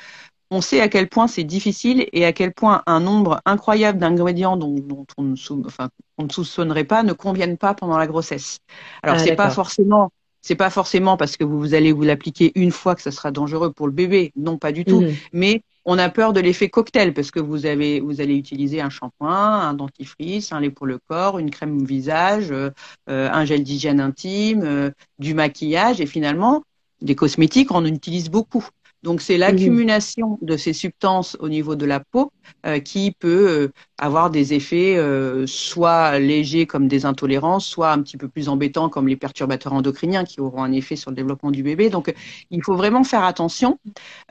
on 0.51 0.61
sait 0.61 0.81
à 0.81 0.89
quel 0.89 1.09
point 1.09 1.29
c'est 1.29 1.45
difficile 1.45 2.07
et 2.13 2.25
à 2.25 2.33
quel 2.33 2.53
point 2.53 2.83
un 2.87 3.01
nombre 3.01 3.41
incroyable 3.45 3.99
d'ingrédients 3.99 4.57
dont, 4.57 5.07
on, 5.17 5.23
ne 5.23 5.37
soupçonnerait 5.37 6.85
pas 6.85 7.03
ne 7.03 7.13
conviennent 7.13 7.57
pas 7.57 7.75
pendant 7.75 7.97
la 7.97 8.07
grossesse. 8.07 8.59
Alors 9.03 9.17
ah, 9.17 9.19
c'est 9.21 9.37
pas 9.37 9.51
forcément 9.51 10.11
c'est 10.43 10.55
pas 10.55 10.71
forcément 10.71 11.17
parce 11.17 11.37
que 11.37 11.45
vous 11.45 11.75
allez 11.75 11.93
vous 11.93 12.03
l'appliquer 12.03 12.53
une 12.55 12.71
fois 12.71 12.95
que 12.95 13.03
ça 13.03 13.11
sera 13.11 13.31
dangereux 13.31 13.73
pour 13.73 13.87
le 13.87 13.93
bébé, 13.93 14.33
non 14.37 14.57
pas 14.57 14.73
du 14.73 14.85
tout, 14.85 15.03
mhm. 15.03 15.15
mais 15.33 15.63
on 15.85 15.99
a 15.99 16.09
peur 16.09 16.33
de 16.33 16.41
l'effet 16.41 16.69
cocktail 16.69 17.15
parce 17.15 17.31
que 17.31 17.41
vous 17.41 17.67
avez 17.67 18.01
vous 18.01 18.21
allez 18.21 18.37
utiliser 18.37 18.81
un 18.81 18.91
shampoing, 18.91 19.31
un 19.31 19.75
dentifrice, 19.75 20.53
un 20.53 20.61
lait 20.61 20.71
pour 20.71 20.87
le 20.87 20.99
corps, 20.99 21.39
une 21.39 21.51
crème 21.51 21.85
visage, 21.85 22.51
euh, 22.53 22.71
un 23.07 23.45
gel 23.45 23.63
d'hygiène 23.63 24.01
intime, 24.01 24.63
euh, 24.65 24.91
du 25.19 25.35
maquillage 25.35 26.01
et 26.01 26.07
finalement 26.07 26.63
des 27.03 27.15
cosmétiques 27.15 27.71
on 27.71 27.77
en 27.77 27.85
utilise 27.85 28.31
beaucoup. 28.31 28.67
Donc 29.03 29.23
c'est 29.23 29.39
l'accumulation 29.39 30.39
de 30.43 30.57
ces 30.59 30.75
substances 30.75 31.37
au 31.41 31.49
niveau 31.49 31.75
de 31.75 31.87
la 31.87 32.01
peau 32.01 32.33
euh, 32.67 32.81
qui 32.81 33.13
peut 33.13 33.49
euh, 33.49 33.73
avoir 33.97 34.31
des 34.31 34.53
effets 34.53 34.97
euh, 34.99 35.47
soit 35.47 36.19
légers 36.19 36.67
comme 36.67 36.87
des 36.87 37.07
intolérances, 37.07 37.65
soit 37.65 37.93
un 37.93 38.03
petit 38.03 38.19
peu 38.19 38.29
plus 38.29 38.51
embêtants 38.51 38.91
comme 38.91 39.09
les 39.09 39.17
perturbateurs 39.17 39.73
endocriniens 39.73 40.25
qui 40.25 40.41
auront 40.41 40.63
un 40.63 40.73
effet 40.73 40.97
sur 40.97 41.11
le 41.11 41.17
développement 41.17 41.51
du 41.51 41.63
bébé. 41.63 41.89
Donc 41.89 42.15
il 42.51 42.63
faut 42.63 42.77
vraiment 42.77 43.03
faire 43.03 43.25
attention. 43.25 43.79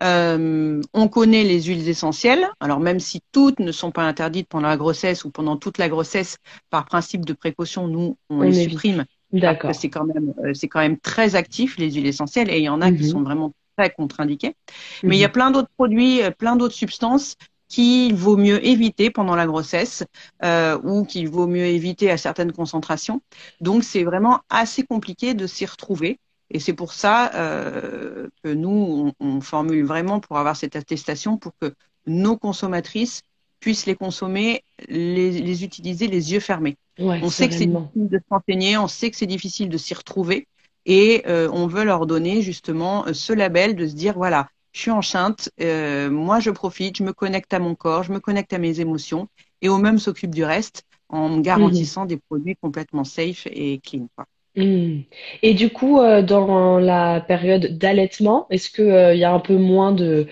on 0.01 1.07
connaît 1.11 1.43
les 1.43 1.63
huiles 1.63 1.89
essentielles. 1.89 2.47
Alors 2.59 2.79
même 2.79 2.99
si 2.99 3.21
toutes 3.31 3.59
ne 3.59 3.71
sont 3.71 3.91
pas 3.91 4.03
interdites 4.03 4.47
pendant 4.47 4.67
la 4.67 4.77
grossesse 4.77 5.25
ou 5.25 5.31
pendant 5.31 5.57
toute 5.57 5.79
la 5.79 5.89
grossesse, 5.89 6.37
par 6.69 6.85
principe 6.85 7.25
de 7.25 7.33
précaution, 7.33 7.87
nous 7.87 8.17
on, 8.29 8.41
les 8.41 8.69
supprime. 8.69 9.05
D'accord. 9.33 9.73
C'est 9.73 9.89
quand 9.89 10.05
même 10.05 10.33
c'est 10.53 10.67
quand 10.67 10.79
même 10.79 10.99
très 10.99 11.35
actif 11.35 11.77
les 11.77 11.91
huiles 11.91 12.07
essentielles 12.07 12.51
et 12.51 12.59
il 12.59 12.63
y 12.63 12.69
en 12.69 12.81
a 12.81 12.91
qui 12.91 13.03
mhm. 13.03 13.09
sont 13.09 13.21
vraiment 13.23 13.53
contre-indiqué. 13.87 14.55
Mais 15.03 15.15
il 15.15 15.19
y 15.19 15.23
a 15.23 15.27
mhm. 15.27 15.33
plein 15.33 15.51
d'autres 15.51 15.71
produits, 15.77 16.21
euh, 16.21 16.31
plein 16.31 16.57
d'autres 16.57 16.75
substances 16.75 17.35
qu'il 17.69 18.15
vaut 18.15 18.35
mieux 18.35 18.65
éviter 18.65 19.11
pendant 19.11 19.35
la 19.35 19.45
grossesse 19.45 20.03
euh, 20.43 20.77
ou 20.83 21.05
qu'il 21.05 21.29
vaut 21.29 21.47
mieux 21.47 21.65
éviter 21.65 22.11
à 22.11 22.17
certaines 22.17 22.51
concentrations. 22.51 23.21
Donc 23.61 23.83
c'est 23.83 24.03
vraiment 24.03 24.41
assez 24.49 24.83
compliqué 24.83 25.35
de 25.35 25.47
s'y 25.47 25.65
retrouver. 25.65 26.19
Et 26.49 26.59
c'est 26.59 26.73
pour 26.73 26.93
ça 26.93 27.31
euh, 27.35 28.27
que 28.43 28.51
nous, 28.51 29.11
on, 29.19 29.39
formule 29.39 29.85
vraiment 29.85 30.19
pour 30.19 30.39
avoir 30.39 30.55
cette 30.55 30.75
attestation 30.75 31.37
pour 31.37 31.51
que 31.61 31.73
nos 32.07 32.37
consommatrices 32.37 33.21
puissent 33.59 33.85
les 33.85 33.95
consommer, 33.95 34.63
les, 34.87 35.63
utiliser 35.63 36.07
les 36.07 36.33
yeux 36.33 36.39
fermés. 36.39 36.75
on 36.97 37.29
sait 37.29 37.49
que 37.49 37.53
c'est 37.53 37.67
difficile 37.67 38.09
de 38.09 38.19
s'enseigner, 38.29 38.77
on 38.77 38.87
sait 38.87 39.11
que 39.11 39.17
c'est 39.17 39.27
difficile 39.27 39.69
de 39.69 39.77
s'y 39.77 39.93
retrouver, 39.93 40.47
et 40.89 41.21
euh, 41.27 41.47
on 41.53 41.67
veut 41.67 41.83
leur 41.83 42.07
donner 42.07 42.41
justement 42.41 43.05
euh, 43.05 43.13
ce 43.13 43.31
label 43.31 43.75
de 43.75 43.85
se 43.87 43.93
dire 43.93 44.15
voilà, 44.15 44.49
je 44.73 44.81
suis 44.81 44.91
enceinte, 44.91 45.51
euh, 45.61 46.09
moi 46.09 46.39
je 46.39 46.49
profite, 46.49 46.97
je 46.97 47.03
me 47.03 47.13
connecte 47.13 47.53
à 47.53 47.59
mon 47.59 47.75
corps, 47.75 48.03
je 48.03 48.11
me 48.11 48.19
connecte 48.19 48.51
à 48.53 48.57
mes 48.57 48.79
émotions 48.79 49.27
et 49.61 49.69
au 49.69 49.77
même 49.77 49.99
s'occupe 49.99 50.33
du 50.33 50.43
reste 50.43 50.83
en 51.07 51.29
me 51.29 51.41
garantissant 51.41 52.05
des 52.05 52.17
produits 52.17 52.55
complètement 52.55 53.03
safe 53.03 53.47
et 53.51 53.79
clean. 53.79 54.07
Mmh. 54.55 55.01
Et 55.43 55.53
du 55.53 55.69
coup, 55.69 55.99
dans 56.23 56.79
la 56.79 57.21
période 57.21 57.77
d'allaitement, 57.77 58.47
est-ce 58.49 58.69
qu'il 58.69 59.17
y 59.17 59.23
a 59.23 59.31
un 59.31 59.39
peu 59.39 59.57
moins 59.57 59.91
de, 59.91 60.27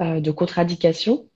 de 0.00 0.30
contre-indications 0.30 1.27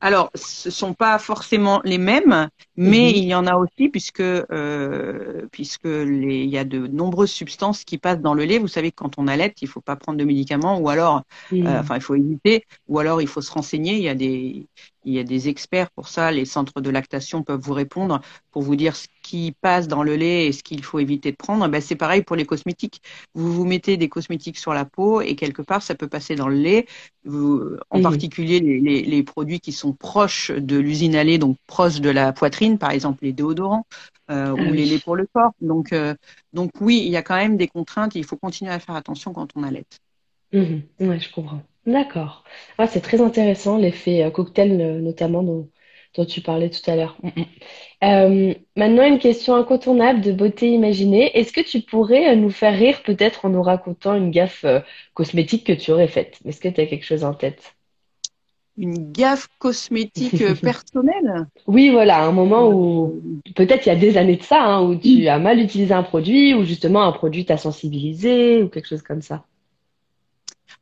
alors, 0.00 0.30
ce 0.34 0.70
sont 0.70 0.94
pas 0.94 1.18
forcément 1.18 1.80
les 1.84 1.98
mêmes, 1.98 2.48
mais 2.76 3.10
mhm. 3.10 3.16
il 3.16 3.24
y 3.24 3.34
en 3.34 3.46
a 3.46 3.56
aussi 3.56 3.88
puisque 3.88 4.20
euh, 4.20 5.46
puisque 5.50 5.84
les, 5.84 6.44
il 6.44 6.50
y 6.50 6.58
a 6.58 6.64
de 6.64 6.86
nombreuses 6.86 7.32
substances 7.32 7.84
qui 7.84 7.98
passent 7.98 8.20
dans 8.20 8.34
le 8.34 8.44
lait. 8.44 8.58
Vous 8.58 8.68
savez 8.68 8.90
que 8.90 8.96
quand 8.96 9.18
on 9.18 9.26
allait, 9.26 9.54
il 9.60 9.68
faut 9.68 9.80
pas 9.80 9.96
prendre 9.96 10.18
de 10.18 10.24
médicaments 10.24 10.78
ou 10.78 10.88
alors, 10.88 11.22
euh, 11.52 11.80
enfin, 11.80 11.96
il 11.96 12.00
faut 12.00 12.14
éviter, 12.14 12.64
ou 12.86 13.00
alors 13.00 13.20
il 13.20 13.28
faut 13.28 13.40
se 13.40 13.50
renseigner. 13.50 13.96
Il 13.96 14.02
y 14.02 14.08
a 14.08 14.14
des 14.14 14.68
il 15.08 15.14
y 15.14 15.18
a 15.18 15.24
des 15.24 15.48
experts 15.48 15.90
pour 15.90 16.08
ça. 16.08 16.30
Les 16.30 16.44
centres 16.44 16.80
de 16.80 16.90
lactation 16.90 17.42
peuvent 17.42 17.60
vous 17.60 17.72
répondre 17.72 18.20
pour 18.52 18.62
vous 18.62 18.76
dire 18.76 18.94
ce 18.94 19.06
qui 19.22 19.54
passe 19.60 19.88
dans 19.88 20.02
le 20.02 20.16
lait 20.16 20.46
et 20.46 20.52
ce 20.52 20.62
qu'il 20.62 20.84
faut 20.84 20.98
éviter 20.98 21.30
de 21.30 21.36
prendre. 21.36 21.66
Ben, 21.68 21.80
c'est 21.80 21.96
pareil 21.96 22.22
pour 22.22 22.36
les 22.36 22.44
cosmétiques. 22.44 23.00
Vous 23.34 23.52
vous 23.52 23.64
mettez 23.64 23.96
des 23.96 24.10
cosmétiques 24.10 24.58
sur 24.58 24.74
la 24.74 24.84
peau 24.84 25.22
et 25.22 25.34
quelque 25.34 25.62
part, 25.62 25.82
ça 25.82 25.94
peut 25.94 26.08
passer 26.08 26.34
dans 26.34 26.48
le 26.48 26.56
lait. 26.56 26.86
en 27.26 28.02
particulier, 28.02 28.60
les, 28.60 29.02
les, 29.02 29.22
produits 29.22 29.60
qui 29.60 29.72
sont 29.72 29.94
proches 29.94 30.50
de 30.50 30.76
l'usine 30.76 31.16
à 31.16 31.24
lait, 31.24 31.38
donc 31.38 31.56
proches 31.66 32.00
de 32.00 32.10
la 32.10 32.32
poitrine, 32.32 32.78
par 32.78 32.90
exemple 32.90 33.24
les 33.24 33.32
déodorants 33.32 33.86
euh, 34.30 34.52
ou 34.52 34.58
ah 34.60 34.70
les 34.70 34.84
laits 34.84 35.02
pour 35.02 35.16
le 35.16 35.26
corps. 35.32 35.52
Donc, 35.62 35.92
euh, 35.92 36.14
donc 36.52 36.72
oui, 36.80 37.02
il 37.04 37.10
y 37.10 37.16
a 37.16 37.22
quand 37.22 37.36
même 37.36 37.56
des 37.56 37.68
contraintes. 37.68 38.14
Et 38.14 38.18
il 38.18 38.24
faut 38.26 38.36
continuer 38.36 38.72
à 38.72 38.78
faire 38.78 38.94
attention 38.94 39.32
quand 39.32 39.48
on 39.56 39.62
allait. 39.62 39.84
Mmh. 40.52 40.80
Oui, 41.00 41.20
je 41.20 41.32
comprends. 41.32 41.62
D'accord. 41.88 42.44
Ah, 42.76 42.86
c'est 42.86 43.00
très 43.00 43.22
intéressant, 43.22 43.78
l'effet 43.78 44.22
euh, 44.22 44.30
cocktail 44.30 44.78
euh, 44.78 45.00
notamment 45.00 45.42
dont, 45.42 45.70
tu 46.28 46.42
parlais 46.42 46.68
tout 46.68 46.88
à 46.90 46.96
l'heure. 46.96 47.16
Mm, 47.22 47.28
mm. 47.28 47.44
Euh, 48.04 48.54
maintenant, 48.76 49.06
une 49.06 49.18
question 49.18 49.54
incontournable 49.54 50.20
de 50.20 50.32
beauté 50.32 50.68
imaginée. 50.68 51.30
Est-ce 51.38 51.50
que 51.50 51.62
tu 51.62 51.80
pourrais 51.80 52.36
nous 52.36 52.50
faire 52.50 52.74
rire 52.74 53.02
peut-être 53.02 53.46
en 53.46 53.48
nous 53.48 53.62
racontant 53.62 54.14
une 54.14 54.30
gaffe 54.30 54.66
cosmétique 55.14 55.66
que 55.66 55.72
tu 55.72 55.90
aurais 55.90 56.08
faite? 56.08 56.38
Est-ce 56.44 56.60
que 56.60 56.68
tu 56.68 56.80
as 56.80 56.86
quelque 56.86 57.06
chose 57.06 57.24
en 57.24 57.32
tête? 57.32 57.74
Une 58.76 59.10
gaffe 59.12 59.48
cosmétique 59.58 60.60
personnelle? 60.60 61.46
Oui, 61.66 61.88
voilà, 61.88 62.22
un 62.22 62.32
moment 62.32 62.68
où 62.68 63.22
peut-être 63.56 63.86
il 63.86 63.88
y 63.88 63.92
a 63.92 63.96
des 63.96 64.18
années 64.18 64.36
de 64.36 64.42
ça, 64.42 64.62
hein, 64.62 64.82
où 64.82 64.94
tu 64.94 65.26
as 65.26 65.38
mal 65.38 65.58
utilisé 65.58 65.94
un 65.94 66.02
produit, 66.02 66.52
ou 66.52 66.64
justement 66.64 67.04
un 67.04 67.12
produit 67.12 67.46
t'a 67.46 67.56
sensibilisé, 67.56 68.62
ou 68.62 68.68
quelque 68.68 68.88
chose 68.88 69.02
comme 69.02 69.22
ça. 69.22 69.44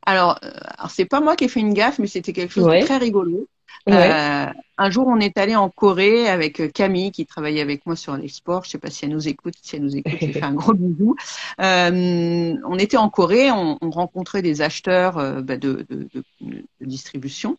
Alors, 0.05 0.39
euh, 0.43 0.51
alors 0.77 0.91
c'est 0.91 1.05
pas 1.05 1.21
moi 1.21 1.35
qui 1.35 1.45
ai 1.45 1.47
fait 1.47 1.59
une 1.59 1.73
gaffe, 1.73 1.99
mais 1.99 2.07
c'était 2.07 2.33
quelque 2.33 2.53
chose 2.53 2.65
de 2.65 2.85
très 2.85 2.97
rigolo. 2.97 3.47
Euh, 3.89 4.45
un 4.77 4.89
jour, 4.89 5.07
on 5.07 5.19
est 5.19 5.37
allé 5.37 5.55
en 5.55 5.69
Corée 5.69 6.27
avec 6.27 6.59
euh, 6.59 6.69
Camille 6.69 7.11
qui 7.11 7.25
travaillait 7.25 7.61
avec 7.61 7.85
moi 7.85 7.95
sur 7.95 8.17
les 8.17 8.27
sports. 8.27 8.65
Je 8.65 8.71
sais 8.71 8.77
pas 8.77 8.89
si 8.89 9.05
elle 9.05 9.11
nous 9.11 9.27
écoute. 9.27 9.55
Si 9.61 9.75
elle 9.75 9.83
nous 9.83 9.95
écoute, 9.95 10.17
je 10.21 10.31
fais 10.31 10.43
un 10.43 10.53
gros 10.53 10.73
bisou. 10.73 11.15
Euh, 11.59 12.53
on 12.67 12.77
était 12.77 12.97
en 12.97 13.09
Corée, 13.09 13.49
on, 13.51 13.77
on 13.81 13.89
rencontrait 13.89 14.41
des 14.41 14.61
acheteurs 14.61 15.17
euh, 15.17 15.41
bah, 15.41 15.57
de, 15.57 15.85
de, 15.89 16.07
de, 16.13 16.23
de, 16.41 16.85
distribution 16.85 17.57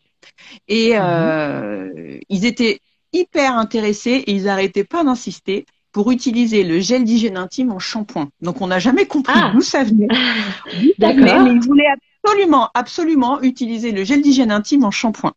et 0.67 0.97
mhm. 0.97 2.19
ils 2.29 2.45
étaient 2.45 2.79
hyper 3.11 3.57
intéressés 3.57 4.23
et 4.25 4.31
ils 4.31 4.43
n'arrêtaient 4.43 4.85
pas 4.85 5.03
d'insister 5.03 5.65
pour 5.91 6.11
utiliser 6.11 6.63
le 6.63 6.79
gel 6.79 7.03
d'hygiène 7.03 7.37
intime 7.37 7.71
en 7.71 7.79
shampoing. 7.79 8.29
Donc 8.41 8.61
on 8.61 8.67
n'a 8.67 8.79
jamais 8.79 9.05
compris 9.05 9.33
ah. 9.35 9.51
d'où 9.53 9.61
ça 9.61 9.83
venait. 9.83 10.07
D'accord. 10.97 11.43
Mais 11.43 11.51
ils 11.51 11.61
voulaient 11.61 11.87
absolument, 12.23 12.69
absolument 12.73 13.41
utiliser 13.41 13.91
le 13.91 14.03
gel 14.03 14.21
d'hygiène 14.21 14.51
intime 14.51 14.83
en 14.83 14.91
shampoing. 14.91 15.33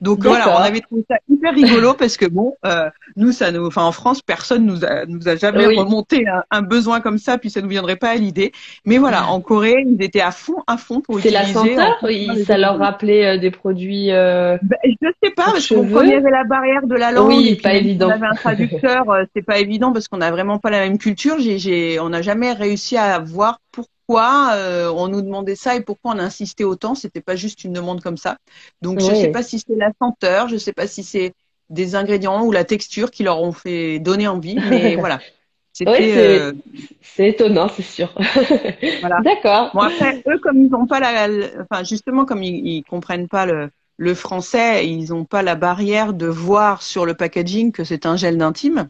Donc 0.00 0.22
voilà, 0.22 0.58
on 0.58 0.62
avait 0.62 0.80
trouvé 0.80 1.04
ça 1.08 1.16
hyper 1.28 1.54
rigolo 1.54 1.94
parce 1.98 2.16
que 2.16 2.26
bon, 2.26 2.54
euh, 2.66 2.90
nous 3.16 3.32
ça 3.32 3.50
nous, 3.50 3.66
enfin 3.66 3.82
en 3.82 3.92
France, 3.92 4.20
personne 4.20 4.66
nous 4.66 4.84
a 4.84 5.06
nous 5.06 5.26
a 5.28 5.36
jamais 5.36 5.66
remonté 5.66 6.24
un, 6.50 6.62
besoin 6.62 7.00
comme 7.00 7.18
ça, 7.18 7.38
puis 7.38 7.50
ça 7.50 7.62
nous 7.62 7.68
viendrait 7.68 7.96
pas 7.96 8.10
à 8.10 8.14
l'idée. 8.16 8.52
Mais 8.84 8.98
voilà, 8.98 9.28
en 9.28 9.40
Corée, 9.40 9.84
ils 9.86 10.02
étaient 10.02 10.20
à 10.20 10.32
fond, 10.32 10.62
à 10.66 10.76
fond 10.76 11.00
pour 11.00 11.18
utiliser. 11.18 11.38
C'est 11.38 11.44
la 11.44 11.52
senteur, 11.52 11.98
oui, 12.02 12.28
ça 12.46 12.58
leur 12.58 12.78
rappelait 12.78 13.26
euh, 13.26 13.38
des 13.38 13.50
produits. 13.50 14.12
Euh, 14.12 14.58
ben, 14.62 14.76
je 14.84 15.08
sais 15.22 15.30
pas 15.30 15.44
parce 15.44 15.68
qu'on 15.68 15.96
avait 15.96 16.30
la 16.30 16.44
barrière 16.44 16.86
de 16.86 16.94
la 16.94 17.12
langue. 17.12 17.28
Oui, 17.28 17.54
pas 17.56 17.74
évident. 17.74 18.08
On 18.08 18.12
avait 18.12 18.26
un 18.26 18.34
traducteur, 18.34 19.10
euh, 19.10 19.24
c'est 19.34 19.44
pas 19.44 19.58
évident 19.58 19.92
parce 19.92 20.08
qu'on 20.08 20.20
a 20.20 20.30
vraiment 20.30 20.58
pas 20.58 20.70
la 20.70 20.80
même 20.80 20.98
culture. 20.98 21.36
J'ai, 21.38 21.98
on 22.00 22.10
n'a 22.10 22.22
jamais 22.22 22.52
réussi 22.52 22.96
à 22.96 23.18
voir 23.18 23.60
pourquoi 23.72 23.93
euh, 24.10 24.90
on 24.90 25.08
nous 25.08 25.22
demandait 25.22 25.56
ça 25.56 25.76
et 25.76 25.80
pourquoi 25.80 26.12
on 26.14 26.18
insistait 26.18 26.64
autant. 26.64 26.94
C'était 26.94 27.20
pas 27.20 27.36
juste 27.36 27.64
une 27.64 27.72
demande 27.72 28.02
comme 28.02 28.16
ça. 28.16 28.36
Donc 28.82 29.00
je 29.00 29.06
sais 29.06 29.30
pas 29.30 29.42
si 29.42 29.58
c'est 29.58 29.76
la 29.76 29.90
senteur, 30.00 30.48
je 30.48 30.56
sais 30.56 30.72
pas 30.72 30.86
si 30.86 31.02
c'est 31.02 31.32
des 31.70 31.94
ingrédients 31.94 32.44
ou 32.44 32.52
la 32.52 32.64
texture 32.64 33.10
qui 33.10 33.22
leur 33.22 33.40
ont 33.40 33.52
fait 33.52 33.98
donner 33.98 34.28
envie, 34.28 34.56
mais 34.68 34.96
voilà. 34.96 35.20
Euh, 35.82 36.52
c'est 37.02 37.30
étonnant, 37.30 37.68
c'est 37.68 37.82
sûr. 37.82 38.14
voilà. 39.00 39.20
D'accord. 39.24 39.70
Bon 39.74 39.80
après, 39.80 40.22
eux 40.28 40.38
comme 40.38 40.58
ils 40.58 40.70
n'ont 40.70 40.86
pas 40.86 41.00
la, 41.00 41.26
enfin 41.62 41.82
justement 41.82 42.24
comme 42.24 42.44
ils, 42.44 42.64
ils 42.64 42.84
comprennent 42.84 43.28
pas 43.28 43.44
le, 43.44 43.70
le 43.96 44.14
français, 44.14 44.86
ils 44.86 45.10
n'ont 45.10 45.24
pas 45.24 45.42
la 45.42 45.56
barrière 45.56 46.12
de 46.12 46.26
voir 46.26 46.82
sur 46.82 47.06
le 47.06 47.14
packaging 47.14 47.72
que 47.72 47.82
c'est 47.82 48.06
un 48.06 48.16
gel 48.16 48.38
d'intime. 48.38 48.88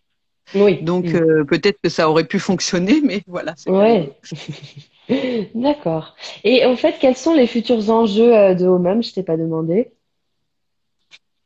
Oui. 0.54 0.83
Donc 0.83 1.06
mm. 1.06 1.16
euh, 1.16 1.44
peut-être 1.44 1.78
que 1.83 1.88
ça 1.88 2.11
aurait 2.11 2.26
pu 2.26 2.38
fonctionner, 2.38 3.00
mais 3.02 3.23
voilà. 3.26 3.54
Ouais. 3.66 4.12
D'accord. 5.54 6.16
Et 6.44 6.64
en 6.64 6.76
fait, 6.76 6.96
quels 7.00 7.16
sont 7.16 7.34
les 7.34 7.46
futurs 7.46 7.90
enjeux 7.90 8.34
euh, 8.34 8.54
de 8.54 8.66
Homem 8.66 9.02
Je 9.02 9.12
t'ai 9.12 9.23
pas 9.23 9.37
demandé? 9.37 9.92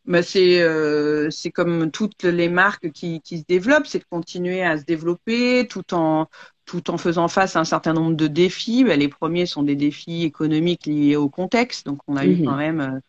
Bah 0.04 0.22
c'est 0.22 0.62
euh, 0.62 1.28
c'est 1.28 1.50
comme 1.50 1.90
toutes 1.90 2.22
les 2.24 2.48
marques 2.48 2.92
qui, 2.92 3.20
qui 3.20 3.38
se 3.40 3.44
développent, 3.46 3.86
c'est 3.86 3.98
de 3.98 4.06
continuer 4.10 4.62
à 4.62 4.78
se 4.78 4.84
développer 4.84 5.66
tout 5.68 5.92
en 5.92 6.28
tout 6.64 6.90
en 6.90 6.96
faisant 6.96 7.28
face 7.28 7.56
à 7.56 7.60
un 7.60 7.64
certain 7.64 7.92
nombre 7.92 8.16
de 8.16 8.26
défis. 8.26 8.84
Bah, 8.84 8.96
les 8.96 9.08
premiers 9.08 9.44
sont 9.44 9.62
des 9.62 9.76
défis 9.76 10.24
économiques 10.24 10.86
liés 10.86 11.16
au 11.16 11.28
contexte, 11.28 11.84
donc 11.84 11.98
on 12.08 12.16
a 12.16 12.24
eu 12.24 12.36
mm-hmm. 12.36 12.44
quand 12.46 12.56
même 12.56 13.00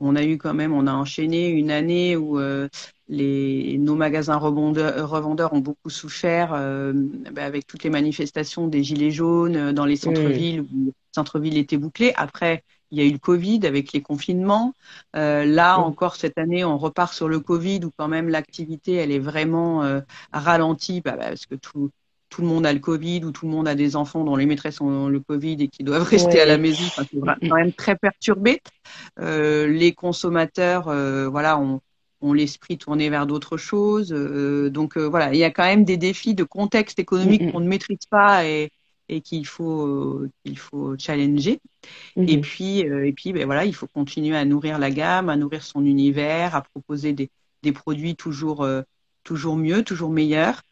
on 0.00 0.16
a 0.16 0.22
eu 0.22 0.38
quand 0.38 0.54
même, 0.54 0.72
on 0.72 0.86
a 0.86 0.92
enchaîné 0.92 1.48
une 1.48 1.70
année 1.70 2.16
où 2.16 2.38
euh, 2.38 2.68
les, 3.08 3.78
nos 3.78 3.94
magasins 3.94 4.36
revendeurs 4.36 5.52
ont 5.52 5.60
beaucoup 5.60 5.90
souffert 5.90 6.52
euh, 6.52 6.92
bah, 7.32 7.44
avec 7.44 7.66
toutes 7.66 7.84
les 7.84 7.90
manifestations 7.90 8.68
des 8.68 8.84
gilets 8.84 9.10
jaunes 9.10 9.56
euh, 9.56 9.72
dans 9.72 9.84
les 9.84 9.96
centres-villes 9.96 10.62
où 10.62 10.86
les 10.86 10.92
centres-villes 11.12 11.58
étaient 11.58 11.76
bouclés. 11.76 12.12
Après, 12.16 12.64
il 12.90 12.98
y 12.98 13.02
a 13.02 13.04
eu 13.04 13.12
le 13.12 13.18
Covid 13.18 13.60
avec 13.66 13.92
les 13.92 14.00
confinements. 14.00 14.72
là 15.14 15.78
encore 15.78 16.16
cette 16.16 16.38
année, 16.38 16.64
on 16.64 16.78
repart 16.78 17.12
sur 17.12 17.28
le 17.28 17.40
Covid 17.40 17.80
où 17.84 17.90
quand 17.96 18.08
même 18.08 18.28
l'activité 18.28 18.94
elle 18.94 19.12
est 19.12 19.18
vraiment 19.18 19.82
ralentie 20.32 21.02
bah, 21.02 21.12
bah, 21.12 21.28
parce 21.28 21.44
que 21.44 21.54
tout 21.54 21.90
tout 22.28 22.42
le 22.42 22.48
monde 22.48 22.66
a 22.66 22.72
le 22.72 22.78
Covid 22.78 23.24
ou 23.24 23.32
tout 23.32 23.46
le 23.46 23.52
monde 23.52 23.68
a 23.68 23.74
des 23.74 23.96
enfants 23.96 24.24
dont 24.24 24.36
les 24.36 24.46
maîtresses 24.46 24.80
ont 24.80 25.08
le 25.08 25.20
Covid 25.20 25.56
et 25.60 25.68
qui 25.68 25.82
doivent 25.82 26.02
rester 26.08 26.40
à 26.40 26.46
la 26.46 26.58
maison. 26.58 26.84
c'est 26.96 27.48
quand 27.48 27.56
même 27.56 27.72
très 27.72 27.96
perturbé. 27.96 28.60
Euh, 29.18 29.66
les 29.66 29.92
consommateurs, 29.92 30.88
euh, 30.88 31.28
voilà, 31.28 31.58
ont, 31.58 31.80
ont 32.20 32.32
l'esprit 32.32 32.78
tourné 32.78 33.10
vers 33.10 33.26
d'autres 33.26 33.56
choses. 33.56 34.12
Euh, 34.12 34.70
donc 34.70 34.96
euh, 34.96 35.08
voilà, 35.08 35.32
il 35.32 35.38
y 35.38 35.44
a 35.44 35.50
quand 35.50 35.64
même 35.64 35.84
des 35.84 35.96
défis 35.96 36.34
de 36.34 36.44
contexte 36.44 36.98
économique 36.98 37.52
qu'on 37.52 37.60
ne 37.60 37.68
maîtrise 37.68 38.06
pas 38.10 38.44
et, 38.44 38.70
et 39.08 39.20
qu'il 39.20 39.46
faut 39.46 40.22
qu'il 40.44 40.58
faut 40.58 40.96
challenger. 40.98 41.60
Et 42.16 42.20
mm-hmm. 42.20 42.40
puis 42.40 42.78
et 42.80 43.12
puis 43.12 43.32
ben 43.32 43.46
voilà, 43.46 43.64
il 43.64 43.74
faut 43.74 43.86
continuer 43.86 44.36
à 44.36 44.44
nourrir 44.44 44.78
la 44.78 44.90
gamme, 44.90 45.28
à 45.28 45.36
nourrir 45.36 45.62
son 45.62 45.84
univers, 45.84 46.54
à 46.54 46.62
proposer 46.62 47.12
des, 47.12 47.30
des 47.62 47.72
produits 47.72 48.16
toujours 48.16 48.66
toujours 49.24 49.56
mieux, 49.56 49.82
toujours 49.84 50.10
meilleurs. 50.10 50.62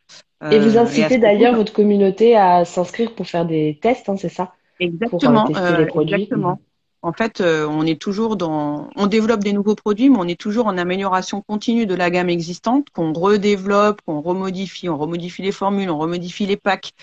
Et 0.50 0.58
vous 0.58 0.76
euh, 0.76 0.80
incitez 0.80 1.18
d'ailleurs 1.18 1.54
votre 1.54 1.72
communauté 1.72 2.36
à 2.36 2.64
s'inscrire 2.64 3.14
pour 3.14 3.26
faire 3.26 3.46
des 3.46 3.78
tests, 3.80 4.08
hein, 4.08 4.16
c'est 4.18 4.28
ça? 4.28 4.52
Exactement. 4.80 5.46
Pour, 5.46 5.56
euh, 5.56 5.86
euh, 5.86 6.00
exactement. 6.02 6.60
En 7.06 7.12
fait, 7.12 7.40
on 7.40 7.86
est 7.86 8.00
toujours 8.00 8.36
dans, 8.36 8.90
on 8.96 9.06
développe 9.06 9.44
des 9.44 9.52
nouveaux 9.52 9.76
produits, 9.76 10.10
mais 10.10 10.18
on 10.18 10.26
est 10.26 10.40
toujours 10.40 10.66
en 10.66 10.76
amélioration 10.76 11.40
continue 11.40 11.86
de 11.86 11.94
la 11.94 12.10
gamme 12.10 12.28
existante, 12.28 12.90
qu'on 12.90 13.12
redéveloppe, 13.12 14.00
qu'on 14.02 14.20
remodifie, 14.20 14.88
on 14.88 14.98
remodifie 14.98 15.42
les 15.42 15.52
formules, 15.52 15.88
on 15.88 15.98
remodifie 15.98 16.46
les 16.46 16.56
packs, 16.56 16.94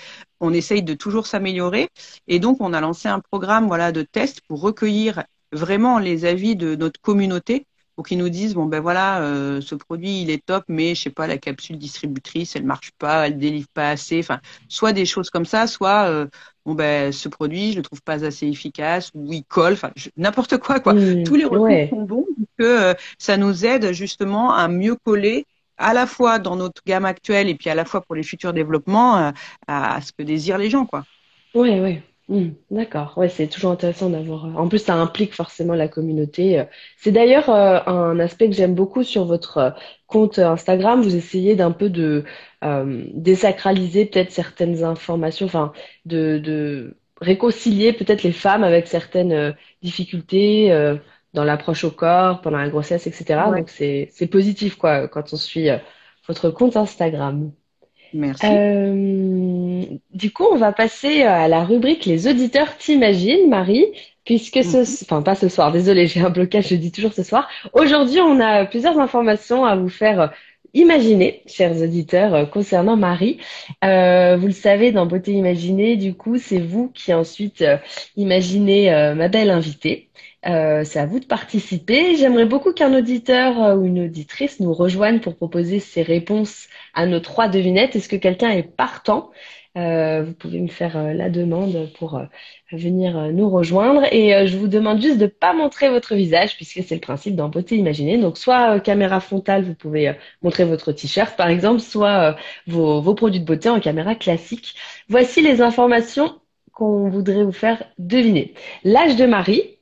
on 0.42 0.52
essaye 0.52 0.84
de 0.84 0.94
toujours 0.94 1.26
s'améliorer. 1.26 1.88
Et 2.28 2.40
donc, 2.40 2.58
on 2.60 2.74
a 2.74 2.82
lancé 2.82 3.08
un 3.08 3.22
programme, 3.22 3.68
voilà, 3.68 3.94
de 3.94 4.02
tests 4.02 4.42
pour 4.42 4.60
recueillir 4.60 5.24
vraiment 5.54 6.00
les 6.00 6.26
avis 6.26 6.58
de 6.58 6.76
notre 6.76 7.00
communauté 7.00 7.66
pour 7.96 8.06
qu'ils 8.06 8.18
nous 8.18 8.30
disent 8.30 8.56
bon 8.56 8.66
ben 8.66 8.80
voilà 8.80 9.22
euh, 9.22 9.62
ce 9.62 9.76
produit 9.76 10.22
il 10.22 10.30
est 10.30 10.44
top 10.44 10.64
mais 10.68 10.96
je 10.96 11.04
sais 11.04 11.10
pas 11.10 11.28
la 11.28 11.38
capsule 11.38 11.78
distributrice 11.78 12.56
elle 12.56 12.64
marche 12.64 12.92
pas 12.98 13.28
elle 13.28 13.38
délivre 13.38 13.68
pas 13.74 13.90
assez. 13.90 14.20
Enfin 14.20 14.40
soit 14.68 14.94
des 14.94 15.06
choses 15.06 15.30
comme 15.30 15.46
ça 15.46 15.68
soit 15.68 16.10
euh, 16.10 16.28
bon 16.66 16.74
ben 16.74 17.12
ce 17.12 17.30
produit 17.30 17.72
je 17.72 17.78
le 17.78 17.84
trouve 17.84 18.02
pas 18.02 18.26
assez 18.26 18.48
efficace 18.48 19.12
ou 19.14 19.32
il 19.32 19.44
colle. 19.44 19.74
Enfin 19.74 19.92
n'importe 20.18 20.58
quoi 20.58 20.80
quoi. 20.80 20.94
Mmh, 20.94 21.24
tous 21.24 21.36
les 21.36 21.46
retours 21.46 21.90
sont 21.90 22.04
bons 22.04 22.26
que 22.58 22.64
euh, 22.64 22.94
ça 23.18 23.38
nous 23.38 23.66
aide 23.66 23.92
justement 23.92 24.54
à 24.54 24.68
mieux 24.68 24.96
coller 24.96 25.46
à 25.78 25.94
la 25.94 26.06
fois 26.08 26.40
dans 26.40 26.56
notre 26.56 26.82
gamme 26.86 27.06
actuelle 27.06 27.50
et 27.50 27.56
puis 27.56 27.70
à 27.70 27.76
la 27.76 27.86
fois 27.86 28.02
pour 28.02 28.16
les 28.16 28.24
futurs 28.24 28.54
développements 28.54 29.34
à, 29.68 30.02
ce 30.02 30.12
que 30.12 30.24
désirent 30.24 30.58
les 30.58 30.70
gens 30.70 30.86
quoi. 30.86 31.04
Ouais 31.54 31.80
ouais 31.80 32.04
Hmm, 32.30 32.52
d'accord, 32.72 33.18
ouais, 33.18 33.28
c'est 33.28 33.48
toujours 33.50 33.72
intéressant 33.72 34.10
d'avoir. 34.10 34.46
En 34.58 34.70
plus, 34.70 34.80
ça 34.80 34.96
implique 34.96 35.34
forcément 35.34 35.74
la 35.76 35.90
communauté. 35.90 36.64
C'est 36.98 37.12
d'ailleurs 37.12 37.50
euh, 37.50 37.80
un 37.86 38.18
aspect 38.20 38.48
que 38.50 38.56
j'aime 38.56 38.76
beaucoup 38.76 39.04
sur 39.04 39.26
votre 39.26 39.58
euh, 39.58 39.72
compte 40.08 40.40
Instagram. 40.40 41.02
Vous 41.02 41.16
essayez 41.18 41.56
d'un 41.58 41.72
peu 41.72 41.90
de 41.90 42.24
euh, 42.64 43.04
désacraliser 43.14 44.06
peut-être 44.06 44.32
certaines 44.32 44.86
informations, 44.86 45.48
enfin, 45.48 45.74
de, 46.06 46.38
de 46.38 46.96
réconcilier 47.20 47.92
peut-être 47.92 48.24
les 48.24 48.32
femmes 48.32 48.64
avec 48.64 48.88
certaines 48.88 49.56
difficultés 49.82 50.70
dans 51.34 51.44
l'approche 51.44 51.84
au 51.84 51.92
corps, 51.92 52.42
pendant 52.42 52.58
la 52.58 52.70
grossesse, 52.70 53.08
etc. 53.08 53.52
Donc 53.52 53.70
c'est 53.70 54.10
c'est 54.12 54.28
positif 54.28 54.76
quoi 54.78 55.08
quand 55.08 55.34
on 55.34 55.38
suit 55.38 55.70
votre 56.28 56.50
compte 56.50 56.76
Instagram. 56.78 57.52
Merci. 58.14 58.46
Euh, 58.46 59.84
du 60.14 60.32
coup, 60.32 60.46
on 60.52 60.58
va 60.58 60.72
passer 60.72 61.24
à 61.24 61.48
la 61.48 61.64
rubrique 61.64 62.06
Les 62.06 62.28
auditeurs 62.28 62.78
t'imaginent, 62.78 63.50
Marie, 63.50 63.86
puisque 64.24 64.64
ce, 64.64 64.78
mhm. 64.78 64.86
enfin 65.04 65.22
pas 65.22 65.36
ce 65.36 65.50
soir, 65.50 65.72
désolé, 65.72 66.08
j'ai 66.08 66.22
un 66.22 66.30
blocage, 66.30 66.70
je 66.70 66.76
dis 66.76 66.92
toujours 66.92 67.14
ce 67.14 67.24
soir. 67.24 67.50
Aujourd'hui, 67.74 68.20
on 68.20 68.40
a 68.40 68.66
plusieurs 68.66 69.00
informations 69.00 69.66
à 69.66 69.76
vous 69.76 69.90
faire 69.90 70.32
imaginer, 70.76 71.44
chers 71.46 71.82
auditeurs, 71.82 72.34
euh, 72.34 72.46
concernant 72.46 72.96
Marie. 72.96 73.40
Euh, 73.84 74.38
vous 74.38 74.48
le 74.48 74.54
savez, 74.54 74.92
dans 74.92 75.06
Beauté 75.06 75.32
Imaginée, 75.32 75.96
du 75.98 76.14
coup, 76.14 76.38
c'est 76.38 76.62
vous 76.62 76.90
qui 76.90 77.14
ensuite 77.14 77.64
imaginez 78.16 79.14
ma 79.16 79.28
belle 79.28 79.50
invitée. 79.50 80.10
Euh, 80.46 80.84
c'est 80.84 81.00
à 81.00 81.06
vous 81.06 81.20
de 81.20 81.26
participer. 81.26 82.16
J'aimerais 82.18 82.46
beaucoup 82.46 82.74
qu'un 82.74 82.94
auditeur 82.94 83.62
euh, 83.64 83.76
ou 83.76 83.86
une 83.86 84.02
auditrice 84.06 84.60
nous 84.60 84.74
rejoigne 84.74 85.20
pour 85.20 85.36
proposer 85.38 85.80
ses 85.80 86.02
réponses 86.02 86.68
à 86.94 87.06
nos 87.06 87.20
trois 87.22 87.48
devinettes. 87.48 87.96
Est-ce 87.96 88.10
que 88.10 88.18
quelqu'un 88.18 88.50
est 88.50 88.64
partant? 88.64 89.32
Euh, 89.78 90.24
Vous 90.24 90.34
pouvez 90.34 90.60
me 90.60 90.68
faire 90.68 91.02
la 91.14 91.30
demande 91.30 91.90
pour 91.98 92.22
venir 92.72 93.32
nous 93.32 93.50
rejoindre. 93.50 94.04
Et 94.14 94.46
je 94.48 94.58
vous 94.58 94.68
demande 94.68 95.02
juste 95.02 95.18
de 95.18 95.24
ne 95.24 95.30
pas 95.30 95.54
montrer 95.54 95.90
votre 95.90 96.14
visage 96.16 96.56
puisque 96.58 96.84
c'est 96.84 96.96
le 96.96 97.02
principe 97.02 97.36
dans 97.36 97.50
Beauté 97.50 97.78
Imaginée. 97.78 98.18
Donc 98.18 98.38
soit 98.38 98.80
caméra 98.82 99.20
frontale, 99.22 99.64
vous 99.64 99.76
pouvez 99.76 100.14
montrer 100.42 100.66
votre 100.66 100.92
t-shirt 100.92 101.36
par 101.38 101.48
exemple, 101.48 101.80
soit 101.80 102.36
vos 102.68 103.14
produits 103.16 103.40
de 103.40 103.46
beauté 103.46 103.70
en 103.70 103.80
caméra 103.80 104.14
classique. 104.16 104.76
Voici 105.10 105.42
les 105.42 105.62
informations 105.62 106.40
qu'on 106.74 107.10
voudrait 107.10 107.44
vous 107.44 107.52
faire 107.52 107.84
deviner. 107.98 108.54
L'âge 108.84 109.16
de 109.16 109.26
Marie, 109.26 109.78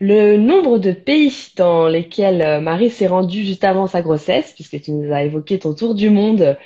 le 0.00 0.36
nombre 0.36 0.78
de 0.78 0.92
pays 0.92 1.32
dans 1.56 1.88
lesquels 1.88 2.42
euh, 2.42 2.60
Marie 2.60 2.90
s'est 2.90 3.06
rendue 3.06 3.44
juste 3.44 3.64
avant 3.64 3.86
sa 3.86 4.02
grossesse, 4.02 4.52
puisque 4.52 4.80
tu 4.82 4.92
nous 4.92 5.12
as 5.12 5.24
évoqué 5.24 5.58
ton 5.58 5.74
tour 5.74 5.94
du 5.94 6.10
monde 6.10 6.56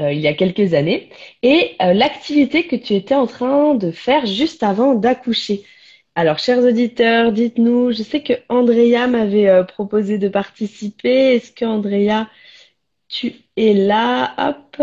euh, 0.00 0.12
il 0.12 0.20
y 0.20 0.28
a 0.28 0.34
quelques 0.34 0.74
années, 0.74 1.10
et 1.42 1.76
euh, 1.82 1.94
l'activité 1.94 2.66
que 2.66 2.76
tu 2.76 2.94
étais 2.94 3.14
en 3.14 3.26
train 3.26 3.74
de 3.74 3.90
faire 3.90 4.26
juste 4.26 4.62
avant 4.62 4.94
d'accoucher. 4.94 5.64
Alors, 6.16 6.38
chers 6.38 6.60
auditeurs, 6.60 7.32
dites-nous, 7.32 7.92
je 7.92 8.02
sais 8.02 8.22
que 8.22 8.34
Andrea 8.48 9.06
m'avait 9.08 9.64
proposé 9.66 10.18
de 10.18 10.28
participer. 10.28 11.34
Est-ce 11.34 11.52
que 11.52 11.64
Andrea, 11.64 12.28
tu 13.08 13.34
es 13.56 13.74
là? 13.74 14.34
Hop, 14.38 14.76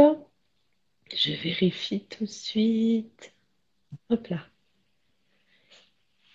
je 1.15 1.31
vérifie 1.33 2.01
tout 2.01 2.25
de 2.25 2.29
suite. 2.29 3.33
Hop 4.09 4.27
là. 4.27 4.50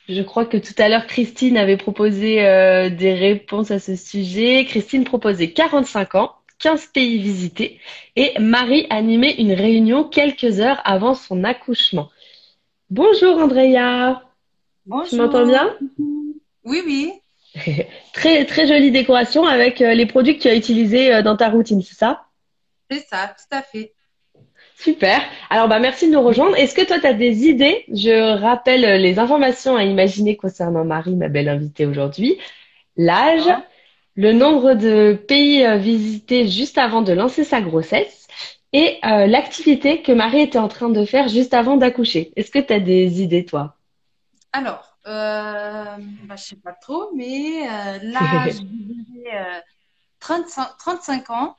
Je 0.08 0.22
crois 0.22 0.46
que 0.46 0.56
tout 0.56 0.74
à 0.78 0.88
l'heure, 0.88 1.06
Christine 1.06 1.56
avait 1.56 1.76
proposé 1.76 2.44
euh, 2.44 2.90
des 2.90 3.14
réponses 3.14 3.70
à 3.72 3.80
ce 3.80 3.96
sujet. 3.96 4.64
Christine 4.64 5.04
proposait 5.04 5.50
45 5.50 6.14
ans, 6.14 6.36
15 6.60 6.86
pays 6.86 7.18
visités 7.18 7.80
et 8.14 8.38
Marie 8.38 8.86
animait 8.90 9.34
une 9.34 9.52
réunion 9.52 10.04
quelques 10.04 10.60
heures 10.60 10.80
avant 10.84 11.14
son 11.14 11.42
accouchement. 11.42 12.10
Bonjour 12.88 13.38
Andrea. 13.38 14.22
Bonjour. 14.86 15.08
Tu 15.08 15.16
m'entends 15.16 15.46
bien? 15.46 15.76
Oui, 16.62 16.82
oui. 16.86 17.12
très, 18.12 18.44
très 18.44 18.68
jolie 18.68 18.92
décoration 18.92 19.44
avec 19.44 19.80
euh, 19.80 19.94
les 19.94 20.06
produits 20.06 20.36
que 20.36 20.42
tu 20.42 20.48
as 20.48 20.54
utilisés 20.54 21.12
euh, 21.12 21.22
dans 21.22 21.36
ta 21.36 21.48
routine, 21.48 21.82
c'est 21.82 21.96
ça? 21.96 22.26
C'est 22.88 23.04
ça, 23.08 23.34
tout 23.36 23.56
à 23.56 23.62
fait. 23.62 23.92
Super. 24.78 25.20
Alors, 25.50 25.68
bah, 25.68 25.78
merci 25.78 26.08
de 26.08 26.12
nous 26.12 26.22
rejoindre. 26.22 26.56
Est-ce 26.56 26.74
que 26.74 26.84
toi, 26.84 26.98
tu 27.00 27.06
as 27.06 27.14
des 27.14 27.46
idées? 27.46 27.84
Je 27.88 28.38
rappelle 28.38 29.00
les 29.00 29.18
informations 29.18 29.74
à 29.76 29.84
imaginer 29.84 30.36
concernant 30.36 30.84
Marie, 30.84 31.16
ma 31.16 31.28
belle 31.28 31.48
invitée 31.48 31.86
aujourd'hui. 31.86 32.38
L'âge, 32.96 33.48
ah. 33.48 33.64
le 34.14 34.32
nombre 34.32 34.74
de 34.74 35.14
pays 35.28 35.64
euh, 35.64 35.76
visités 35.76 36.46
juste 36.48 36.78
avant 36.78 37.02
de 37.02 37.12
lancer 37.12 37.44
sa 37.44 37.60
grossesse 37.60 38.26
et 38.72 38.98
euh, 39.04 39.26
l'activité 39.26 40.02
que 40.02 40.12
Marie 40.12 40.42
était 40.42 40.58
en 40.58 40.68
train 40.68 40.90
de 40.90 41.04
faire 41.04 41.28
juste 41.28 41.54
avant 41.54 41.76
d'accoucher. 41.76 42.32
Est-ce 42.36 42.50
que 42.50 42.58
tu 42.58 42.72
as 42.72 42.80
des 42.80 43.22
idées, 43.22 43.44
toi? 43.44 43.76
Alors, 44.52 44.96
euh, 45.06 45.96
bah, 46.24 46.36
je 46.36 46.42
sais 46.42 46.56
pas 46.56 46.72
trop, 46.72 47.10
mais 47.14 47.68
euh, 47.68 47.98
euh, 49.34 49.60
35, 50.20 50.68
35 50.78 51.30
ans. 51.30 51.56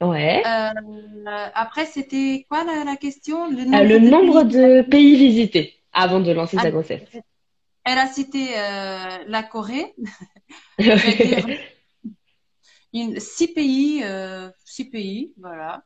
Ouais. 0.00 0.46
Euh, 0.46 1.50
après, 1.54 1.86
c'était 1.86 2.46
quoi 2.48 2.64
la, 2.64 2.84
la 2.84 2.96
question? 2.96 3.50
Le 3.50 3.64
Euh, 3.74 3.82
nombre 3.82 3.84
le 3.84 3.98
de 3.98 4.10
nombre 4.10 4.44
pays? 4.44 4.44
de 4.44 4.82
pays 4.82 5.16
visités 5.16 5.82
avant 5.92 6.20
de 6.20 6.30
lancer 6.32 6.58
Ah, 6.58 6.60
sa 6.60 6.70
grossesse. 6.70 7.02
Elle 7.84 7.98
a 7.98 8.06
cité 8.06 8.58
euh, 8.58 9.24
la 9.26 9.42
Corée. 9.42 9.94
Une, 12.92 13.20
six 13.20 13.48
pays, 13.54 14.02
euh, 14.04 14.50
six 14.64 14.84
pays, 14.90 15.32
voilà. 15.38 15.84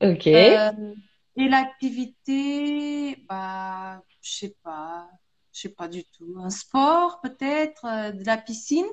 Ok. 0.00 0.26
Euh, 0.34 0.94
et 1.36 1.48
l'activité, 1.48 3.16
bah, 3.28 4.02
je 4.22 4.30
sais 4.38 4.56
pas, 4.62 5.08
je 5.52 5.62
sais 5.62 5.68
pas 5.70 5.88
du 5.88 6.04
tout. 6.06 6.36
Un 6.38 6.50
sport, 6.50 7.20
peut-être, 7.22 7.84
euh, 7.86 8.12
de 8.12 8.24
la 8.24 8.36
piscine? 8.38 8.86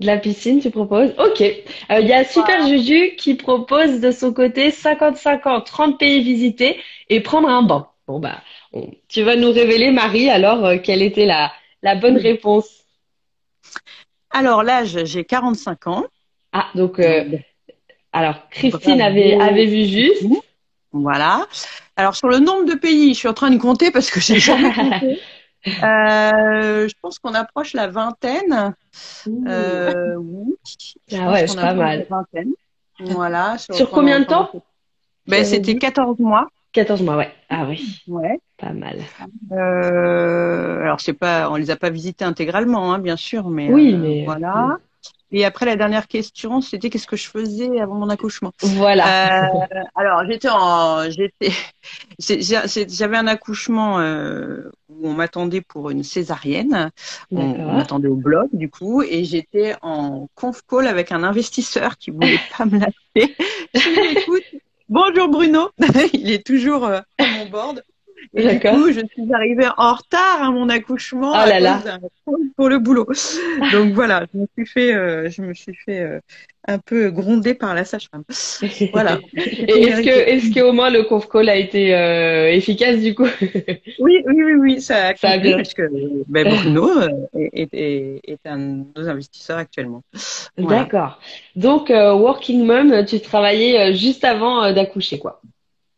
De 0.00 0.06
la 0.06 0.16
piscine, 0.16 0.60
tu 0.60 0.70
proposes? 0.70 1.12
Ok. 1.18 1.40
Euh, 1.40 1.98
Il 2.00 2.06
y 2.06 2.12
a 2.12 2.24
Super. 2.24 2.66
Juju 2.68 3.16
qui 3.16 3.34
propose 3.34 4.00
de 4.00 4.12
son 4.12 4.32
côté 4.32 4.70
55 4.70 5.46
ans, 5.46 5.60
30 5.60 5.98
pays 5.98 6.22
visités 6.22 6.80
et 7.08 7.20
prendre 7.20 7.48
un 7.48 7.62
bain. 7.62 7.88
Bon, 8.06 8.20
bah, 8.20 8.40
on- 8.72 8.88
tu 9.08 9.22
vas 9.22 9.34
nous 9.34 9.50
révéler, 9.50 9.90
Marie, 9.90 10.30
alors, 10.30 10.64
euh, 10.64 10.78
quelle 10.78 11.02
était 11.02 11.26
la, 11.26 11.52
la 11.82 11.96
bonne 11.96 12.16
réponse? 12.16 12.84
Alors, 14.30 14.62
l'âge, 14.62 15.04
j'ai 15.04 15.24
45 15.24 15.88
ans. 15.88 16.04
Ah, 16.52 16.68
donc, 16.74 17.00
euh, 17.00 17.24
alors, 18.12 18.48
Christine 18.50 19.00
avait, 19.00 19.34
avait 19.34 19.66
vu 19.66 19.84
juste. 19.86 20.24
Voilà. 20.92 21.46
Alors, 21.96 22.14
sur 22.14 22.28
le 22.28 22.38
nombre 22.38 22.64
de 22.64 22.74
pays, 22.74 23.14
je 23.14 23.18
suis 23.18 23.28
en 23.28 23.34
train 23.34 23.50
de 23.50 23.58
compter 23.58 23.90
parce 23.90 24.10
que 24.10 24.20
j'ai 24.20 24.38
jamais 24.38 24.72
compté. 24.72 25.20
Euh, 25.66 26.88
je 26.88 26.94
pense 27.02 27.18
qu'on 27.18 27.34
approche 27.34 27.74
la 27.74 27.88
vingtaine. 27.88 28.74
Euh, 29.46 30.14
oui. 30.16 30.54
Ah 31.12 31.32
ouais, 31.32 31.46
c'est 31.46 31.56
pas 31.56 31.74
mal. 31.74 32.06
la 32.08 32.16
vingtaine. 32.16 32.52
Voilà. 33.00 33.56
Sur 33.58 33.90
combien 33.90 34.20
de 34.20 34.24
temps? 34.24 34.50
Ben, 35.26 35.44
c'était 35.44 35.74
dit 35.74 35.78
14 35.78 36.18
mois. 36.18 36.48
14 36.72 37.02
mois, 37.02 37.16
ouais. 37.16 37.32
Ah 37.48 37.66
oui, 37.68 38.02
Ouais. 38.06 38.38
pas 38.58 38.72
mal. 38.72 38.98
Euh, 39.52 40.80
alors, 40.82 41.00
c'est 41.00 41.12
pas, 41.12 41.50
on 41.50 41.56
les 41.56 41.70
a 41.70 41.76
pas 41.76 41.90
visités 41.90 42.24
intégralement, 42.24 42.92
hein, 42.92 42.98
bien 42.98 43.16
sûr, 43.16 43.48
mais 43.48 43.72
Oui, 43.72 43.94
euh, 43.94 43.98
mais- 43.98 44.24
voilà. 44.24 44.78
Et 45.30 45.44
après, 45.44 45.66
la 45.66 45.76
dernière 45.76 46.08
question, 46.08 46.60
c'était 46.60 46.88
qu'est-ce 46.88 47.06
que 47.06 47.16
je 47.16 47.28
faisais 47.28 47.80
avant 47.80 47.96
mon 47.96 48.08
accouchement? 48.08 48.52
Voilà. 48.62 49.50
Euh, 49.50 49.66
alors, 49.94 50.24
j'étais 50.28 50.48
en, 50.48 51.10
j'étais, 51.10 51.50
j'avais 52.88 53.16
un 53.16 53.26
accouchement 53.26 54.00
euh, 54.00 54.70
où 54.88 55.08
on 55.08 55.12
m'attendait 55.12 55.60
pour 55.60 55.90
une 55.90 56.02
césarienne. 56.02 56.90
On, 57.30 57.40
on 57.40 57.72
m'attendait 57.72 58.08
au 58.08 58.16
bloc, 58.16 58.48
du 58.52 58.70
coup, 58.70 59.02
et 59.02 59.24
j'étais 59.24 59.74
en 59.82 60.28
conf 60.34 60.62
call 60.66 60.86
avec 60.86 61.12
un 61.12 61.22
investisseur 61.22 61.98
qui 61.98 62.10
voulait 62.10 62.40
pas 62.56 62.64
me 62.64 62.78
lâcher. 62.78 63.36
Écoute, 63.74 64.44
bonjour 64.88 65.28
Bruno, 65.28 65.70
il 66.14 66.30
est 66.30 66.46
toujours 66.46 66.86
euh, 66.86 67.00
à 67.18 67.26
mon 67.26 67.50
board. 67.50 67.82
Et 68.34 68.46
du 68.48 68.60
coup, 68.60 68.92
je 68.92 69.00
suis 69.00 69.32
arrivée 69.34 69.66
en 69.76 69.94
retard 69.94 70.42
à 70.42 70.50
mon 70.50 70.68
accouchement 70.68 71.32
Oh 71.32 71.48
là 71.48 71.60
là. 71.60 71.82
call 72.26 72.34
pour 72.56 72.68
le 72.68 72.78
boulot. 72.78 73.06
Donc 73.72 73.92
voilà, 73.94 74.26
je 74.32 74.38
me 74.40 74.46
suis 74.56 74.66
fait, 74.66 74.94
euh, 74.94 75.30
je 75.30 75.42
me 75.42 75.54
suis 75.54 75.74
fait 75.74 76.00
euh, 76.00 76.20
un 76.66 76.78
peu 76.78 77.10
gronder 77.10 77.54
par 77.54 77.74
la 77.74 77.84
sage-femme. 77.84 78.24
Voilà. 78.92 79.18
Et 79.34 79.82
est-ce 79.82 80.02
que, 80.02 80.08
est-ce 80.08 80.52
qu'au 80.54 80.72
moins 80.72 80.90
le 80.90 81.04
conf 81.04 81.28
call 81.28 81.48
a 81.48 81.56
été 81.56 81.94
euh, 81.94 82.50
efficace 82.52 82.98
du 82.98 83.14
coup? 83.14 83.26
Oui, 84.00 84.22
oui, 84.26 84.42
oui, 84.44 84.54
oui, 84.54 84.80
ça 84.80 85.08
a 85.08 85.16
Ça 85.16 85.30
a 85.30 85.36
compté 85.36 85.48
bien. 85.48 85.56
parce 85.56 85.74
que 85.74 85.82
ben, 86.28 86.48
Bruno 86.48 86.88
est, 87.34 87.68
est, 87.72 88.20
est 88.24 88.46
un 88.46 88.58
de 88.58 88.84
nos 88.96 89.08
investisseurs 89.08 89.58
actuellement. 89.58 90.02
Voilà. 90.56 90.80
D'accord. 90.84 91.18
Donc, 91.56 91.88
working 91.90 92.64
mom, 92.64 93.04
tu 93.06 93.20
travaillais 93.20 93.94
juste 93.94 94.24
avant 94.24 94.72
d'accoucher, 94.72 95.18
quoi. 95.18 95.40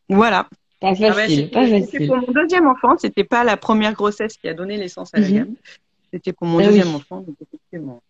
Voilà. 0.09 0.47
Pas 0.81 0.93
Ah 0.93 0.95
pas 1.09 1.13
facile. 1.67 2.07
pour 2.07 2.17
mon 2.17 2.33
deuxième 2.33 2.67
enfant, 2.67 2.97
c'était 2.99 3.25
pas 3.25 3.45
la 3.45 3.57
première 3.57 3.93
grossesse 3.95 4.37
qui 4.37 4.49
a 4.49 4.55
donné 4.55 4.79
naissance 4.79 5.13
à 5.15 5.21
la 5.21 5.29
Mhm. 5.29 5.35
gamme. 5.35 5.55
C'était 6.13 6.33
pour 6.33 6.47
mon 6.47 6.59
Ah 6.59 6.63
deuxième 6.65 6.89
oui. 6.89 6.95
enfant, 6.95 7.21
donc 7.21 7.37
effectivement. 7.41 8.03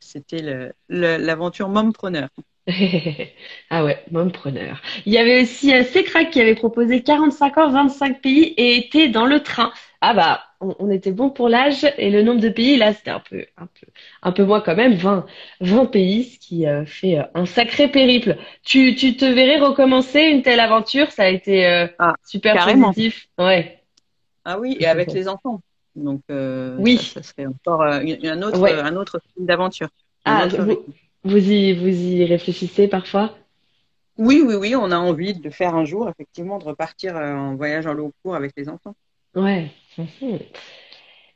C'était 0.00 0.42
le- 0.42 0.72
le- 0.88 1.16
l'aventure 1.16 1.68
mompreneur. 1.68 2.28
Ah 3.70 3.84
ouais, 3.84 4.04
mompreneur. 4.10 4.80
Il 5.06 5.12
y 5.12 5.18
avait 5.18 5.42
aussi 5.42 5.72
un 5.74 5.84
Secrac 5.84 6.30
qui 6.30 6.40
avait 6.40 6.54
proposé 6.54 7.02
45 7.02 7.58
ans, 7.58 7.70
25 7.70 8.20
pays 8.20 8.54
et 8.56 8.76
était 8.76 9.08
dans 9.08 9.26
le 9.26 9.42
train. 9.42 9.72
Ah 10.00 10.14
bah, 10.14 10.44
on, 10.60 10.74
on 10.78 10.90
était 10.90 11.12
bon 11.12 11.30
pour 11.30 11.48
l'âge 11.48 11.86
et 11.98 12.10
le 12.10 12.22
nombre 12.22 12.40
de 12.40 12.48
pays, 12.48 12.76
là, 12.76 12.92
c'était 12.92 13.10
un 13.10 13.20
peu, 13.20 13.44
un 13.56 13.66
peu, 13.66 13.86
un 14.22 14.32
peu 14.32 14.44
moins 14.44 14.60
quand 14.60 14.76
même, 14.76 14.94
20, 14.94 15.26
20 15.60 15.86
pays, 15.86 16.24
ce 16.24 16.38
qui 16.38 16.66
euh, 16.66 16.84
fait 16.86 17.18
euh, 17.18 17.24
un 17.34 17.46
sacré 17.46 17.88
périple. 17.88 18.36
Tu, 18.64 18.94
tu 18.94 19.16
te 19.16 19.24
verrais 19.24 19.58
recommencer 19.58 20.20
une 20.22 20.42
telle 20.42 20.60
aventure? 20.60 21.10
Ça 21.12 21.24
a 21.24 21.28
été 21.28 21.66
euh, 21.66 21.86
Ah, 21.98 22.14
super 22.26 22.54
carrément. 22.56 22.92
positif. 22.92 23.28
Ouais. 23.38 23.82
Ah 24.44 24.58
oui, 24.58 24.76
et 24.80 24.86
avec 24.86 25.12
les 25.12 25.28
enfants. 25.28 25.60
Donc 25.96 26.22
Oui. 26.78 26.96
ça, 26.96 27.20
ça 27.20 27.22
serait 27.22 27.46
encore 27.46 27.82
un 27.82 28.42
autre, 28.42 28.60
Ouais. 28.60 28.72
un 28.72 28.96
autre 28.96 29.20
film 29.34 29.46
d'aventure. 29.46 29.88
Ah, 30.24 30.46
autre 30.46 30.62
vous, 31.24 31.38
y, 31.50 31.72
vous 31.74 31.88
y 31.88 32.24
réfléchissez 32.24 32.88
parfois? 32.88 33.34
Oui, 34.16 34.42
oui, 34.46 34.54
oui, 34.54 34.74
on 34.76 34.90
a 34.90 34.98
envie 34.98 35.34
de 35.34 35.42
le 35.42 35.50
faire 35.50 35.74
un 35.74 35.84
jour, 35.84 36.08
effectivement, 36.08 36.58
de 36.58 36.64
repartir 36.64 37.16
en 37.16 37.54
voyage 37.56 37.86
en 37.86 37.94
long 37.94 38.12
cours 38.22 38.34
avec 38.34 38.52
les 38.56 38.68
enfants. 38.68 38.94
Ouais. 39.34 39.70
Mhm. 39.98 40.38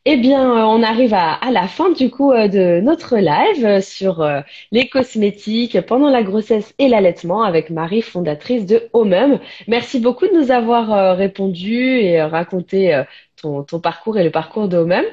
Eh 0.06 0.16
bien, 0.18 0.42
euh, 0.58 0.62
on 0.64 0.82
arrive 0.82 1.14
à, 1.14 1.32
à 1.32 1.50
la 1.50 1.66
fin 1.66 1.90
du 1.90 2.10
coup 2.10 2.30
euh, 2.32 2.46
de 2.46 2.80
notre 2.82 3.16
live 3.16 3.64
euh, 3.64 3.80
sur 3.80 4.26
les 4.70 4.88
cosmétiques 4.88 5.80
pendant 5.82 6.10
la 6.10 6.22
grossesse 6.22 6.74
et 6.78 6.88
l'allaitement 6.88 7.42
avec 7.42 7.70
Marie, 7.70 8.02
fondatrice 8.02 8.66
de 8.66 8.88
Homem. 8.92 9.38
Merci 9.66 10.00
beaucoup 10.00 10.26
de 10.26 10.32
nous 10.34 10.50
avoir 10.50 11.16
répondu 11.16 11.98
et 12.00 12.22
raconté 12.22 13.02
ton, 13.40 13.62
ton 13.62 13.80
parcours 13.80 14.18
et 14.18 14.24
le 14.24 14.30
parcours 14.30 14.68
de 14.68 14.76
Homem. 14.76 15.04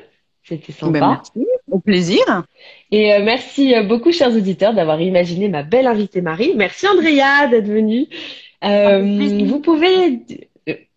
C'était 0.44 0.74
Ben, 0.82 1.00
sympa. 1.00 1.08
merci, 1.08 1.48
au 1.70 1.80
plaisir. 1.80 2.44
Et 2.92 3.14
euh, 3.14 3.24
merci 3.24 3.74
beaucoup, 3.88 4.12
chers 4.12 4.36
auditeurs, 4.36 4.74
d'avoir 4.74 5.00
imaginé 5.00 5.48
ma 5.48 5.64
belle 5.64 5.88
invitée 5.88 6.22
Marie. 6.22 6.54
Merci 6.56 6.88
Andrea 6.88 7.48
d'être 7.50 7.68
venue. 7.68 8.08
Euh, 8.64 9.46
vous 9.46 9.60
pouvez, 9.60 10.20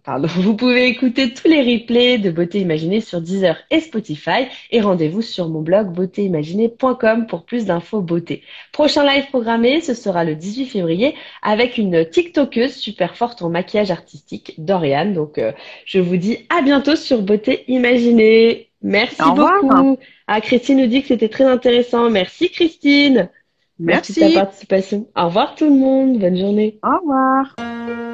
pardon, 0.04 0.28
vous 0.36 0.54
pouvez 0.54 0.86
écouter 0.86 1.32
tous 1.32 1.48
les 1.48 1.60
replays 1.60 2.18
de 2.18 2.30
Beauté 2.30 2.60
Imaginée 2.60 3.00
sur 3.00 3.20
Deezer 3.20 3.56
et 3.70 3.80
Spotify. 3.80 4.46
Et 4.70 4.80
rendez-vous 4.80 5.22
sur 5.22 5.48
mon 5.48 5.62
blog 5.62 5.92
beautéimaginée.com 5.92 7.26
pour 7.26 7.44
plus 7.44 7.66
d'infos 7.66 8.00
beauté. 8.00 8.42
Prochain 8.72 9.04
live 9.04 9.26
programmé, 9.28 9.80
ce 9.80 9.94
sera 9.94 10.24
le 10.24 10.34
18 10.34 10.66
février 10.66 11.14
avec 11.42 11.78
une 11.78 12.04
TikTokeuse 12.08 12.74
super 12.74 13.16
forte 13.16 13.42
en 13.42 13.50
maquillage 13.50 13.90
artistique, 13.90 14.54
Dorian. 14.58 15.06
Donc, 15.06 15.38
euh, 15.38 15.52
je 15.86 15.98
vous 15.98 16.16
dis 16.16 16.46
à 16.56 16.62
bientôt 16.62 16.96
sur 16.96 17.22
Beauté 17.22 17.64
Imaginée. 17.68 18.70
Merci 18.82 19.22
Au 19.22 19.32
beaucoup. 19.32 19.98
Ah, 20.26 20.40
Christine 20.40 20.78
nous 20.78 20.86
dit 20.86 21.02
que 21.02 21.08
c'était 21.08 21.28
très 21.28 21.44
intéressant. 21.44 22.10
Merci 22.10 22.50
Christine. 22.50 23.30
Merci 23.78 24.12
de 24.14 24.20
Merci. 24.20 24.34
ta 24.34 24.40
participation. 24.40 25.08
Au 25.16 25.26
revoir 25.26 25.54
tout 25.54 25.64
le 25.64 25.72
monde. 25.72 26.18
Bonne 26.18 26.36
journée. 26.36 26.78
Au 26.82 26.98
revoir. 27.00 28.13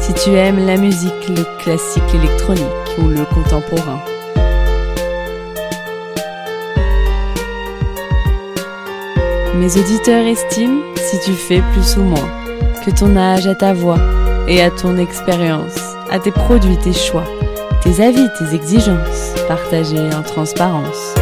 Si 0.00 0.14
tu 0.14 0.30
aimes 0.30 0.64
la 0.66 0.76
musique, 0.76 1.28
le 1.28 1.44
classique 1.62 2.14
électronique 2.14 2.64
ou 2.98 3.08
le 3.08 3.24
contemporain. 3.24 4.00
Mes 9.54 9.76
auditeurs 9.78 10.26
estiment 10.26 10.82
si 10.96 11.20
tu 11.20 11.32
fais 11.32 11.62
plus 11.72 11.96
ou 11.98 12.02
moins, 12.02 12.28
que 12.84 12.90
ton 12.90 13.16
âge 13.16 13.46
à 13.46 13.54
ta 13.54 13.72
voix 13.74 13.98
et 14.48 14.62
à 14.62 14.70
ton 14.70 14.96
expérience, 14.96 15.78
à 16.10 16.18
tes 16.18 16.32
produits, 16.32 16.78
tes 16.78 16.92
choix, 16.92 17.24
tes 17.82 18.02
avis, 18.02 18.28
tes 18.38 18.54
exigences, 18.54 19.34
partagés 19.46 20.08
en 20.14 20.22
transparence. 20.22 21.14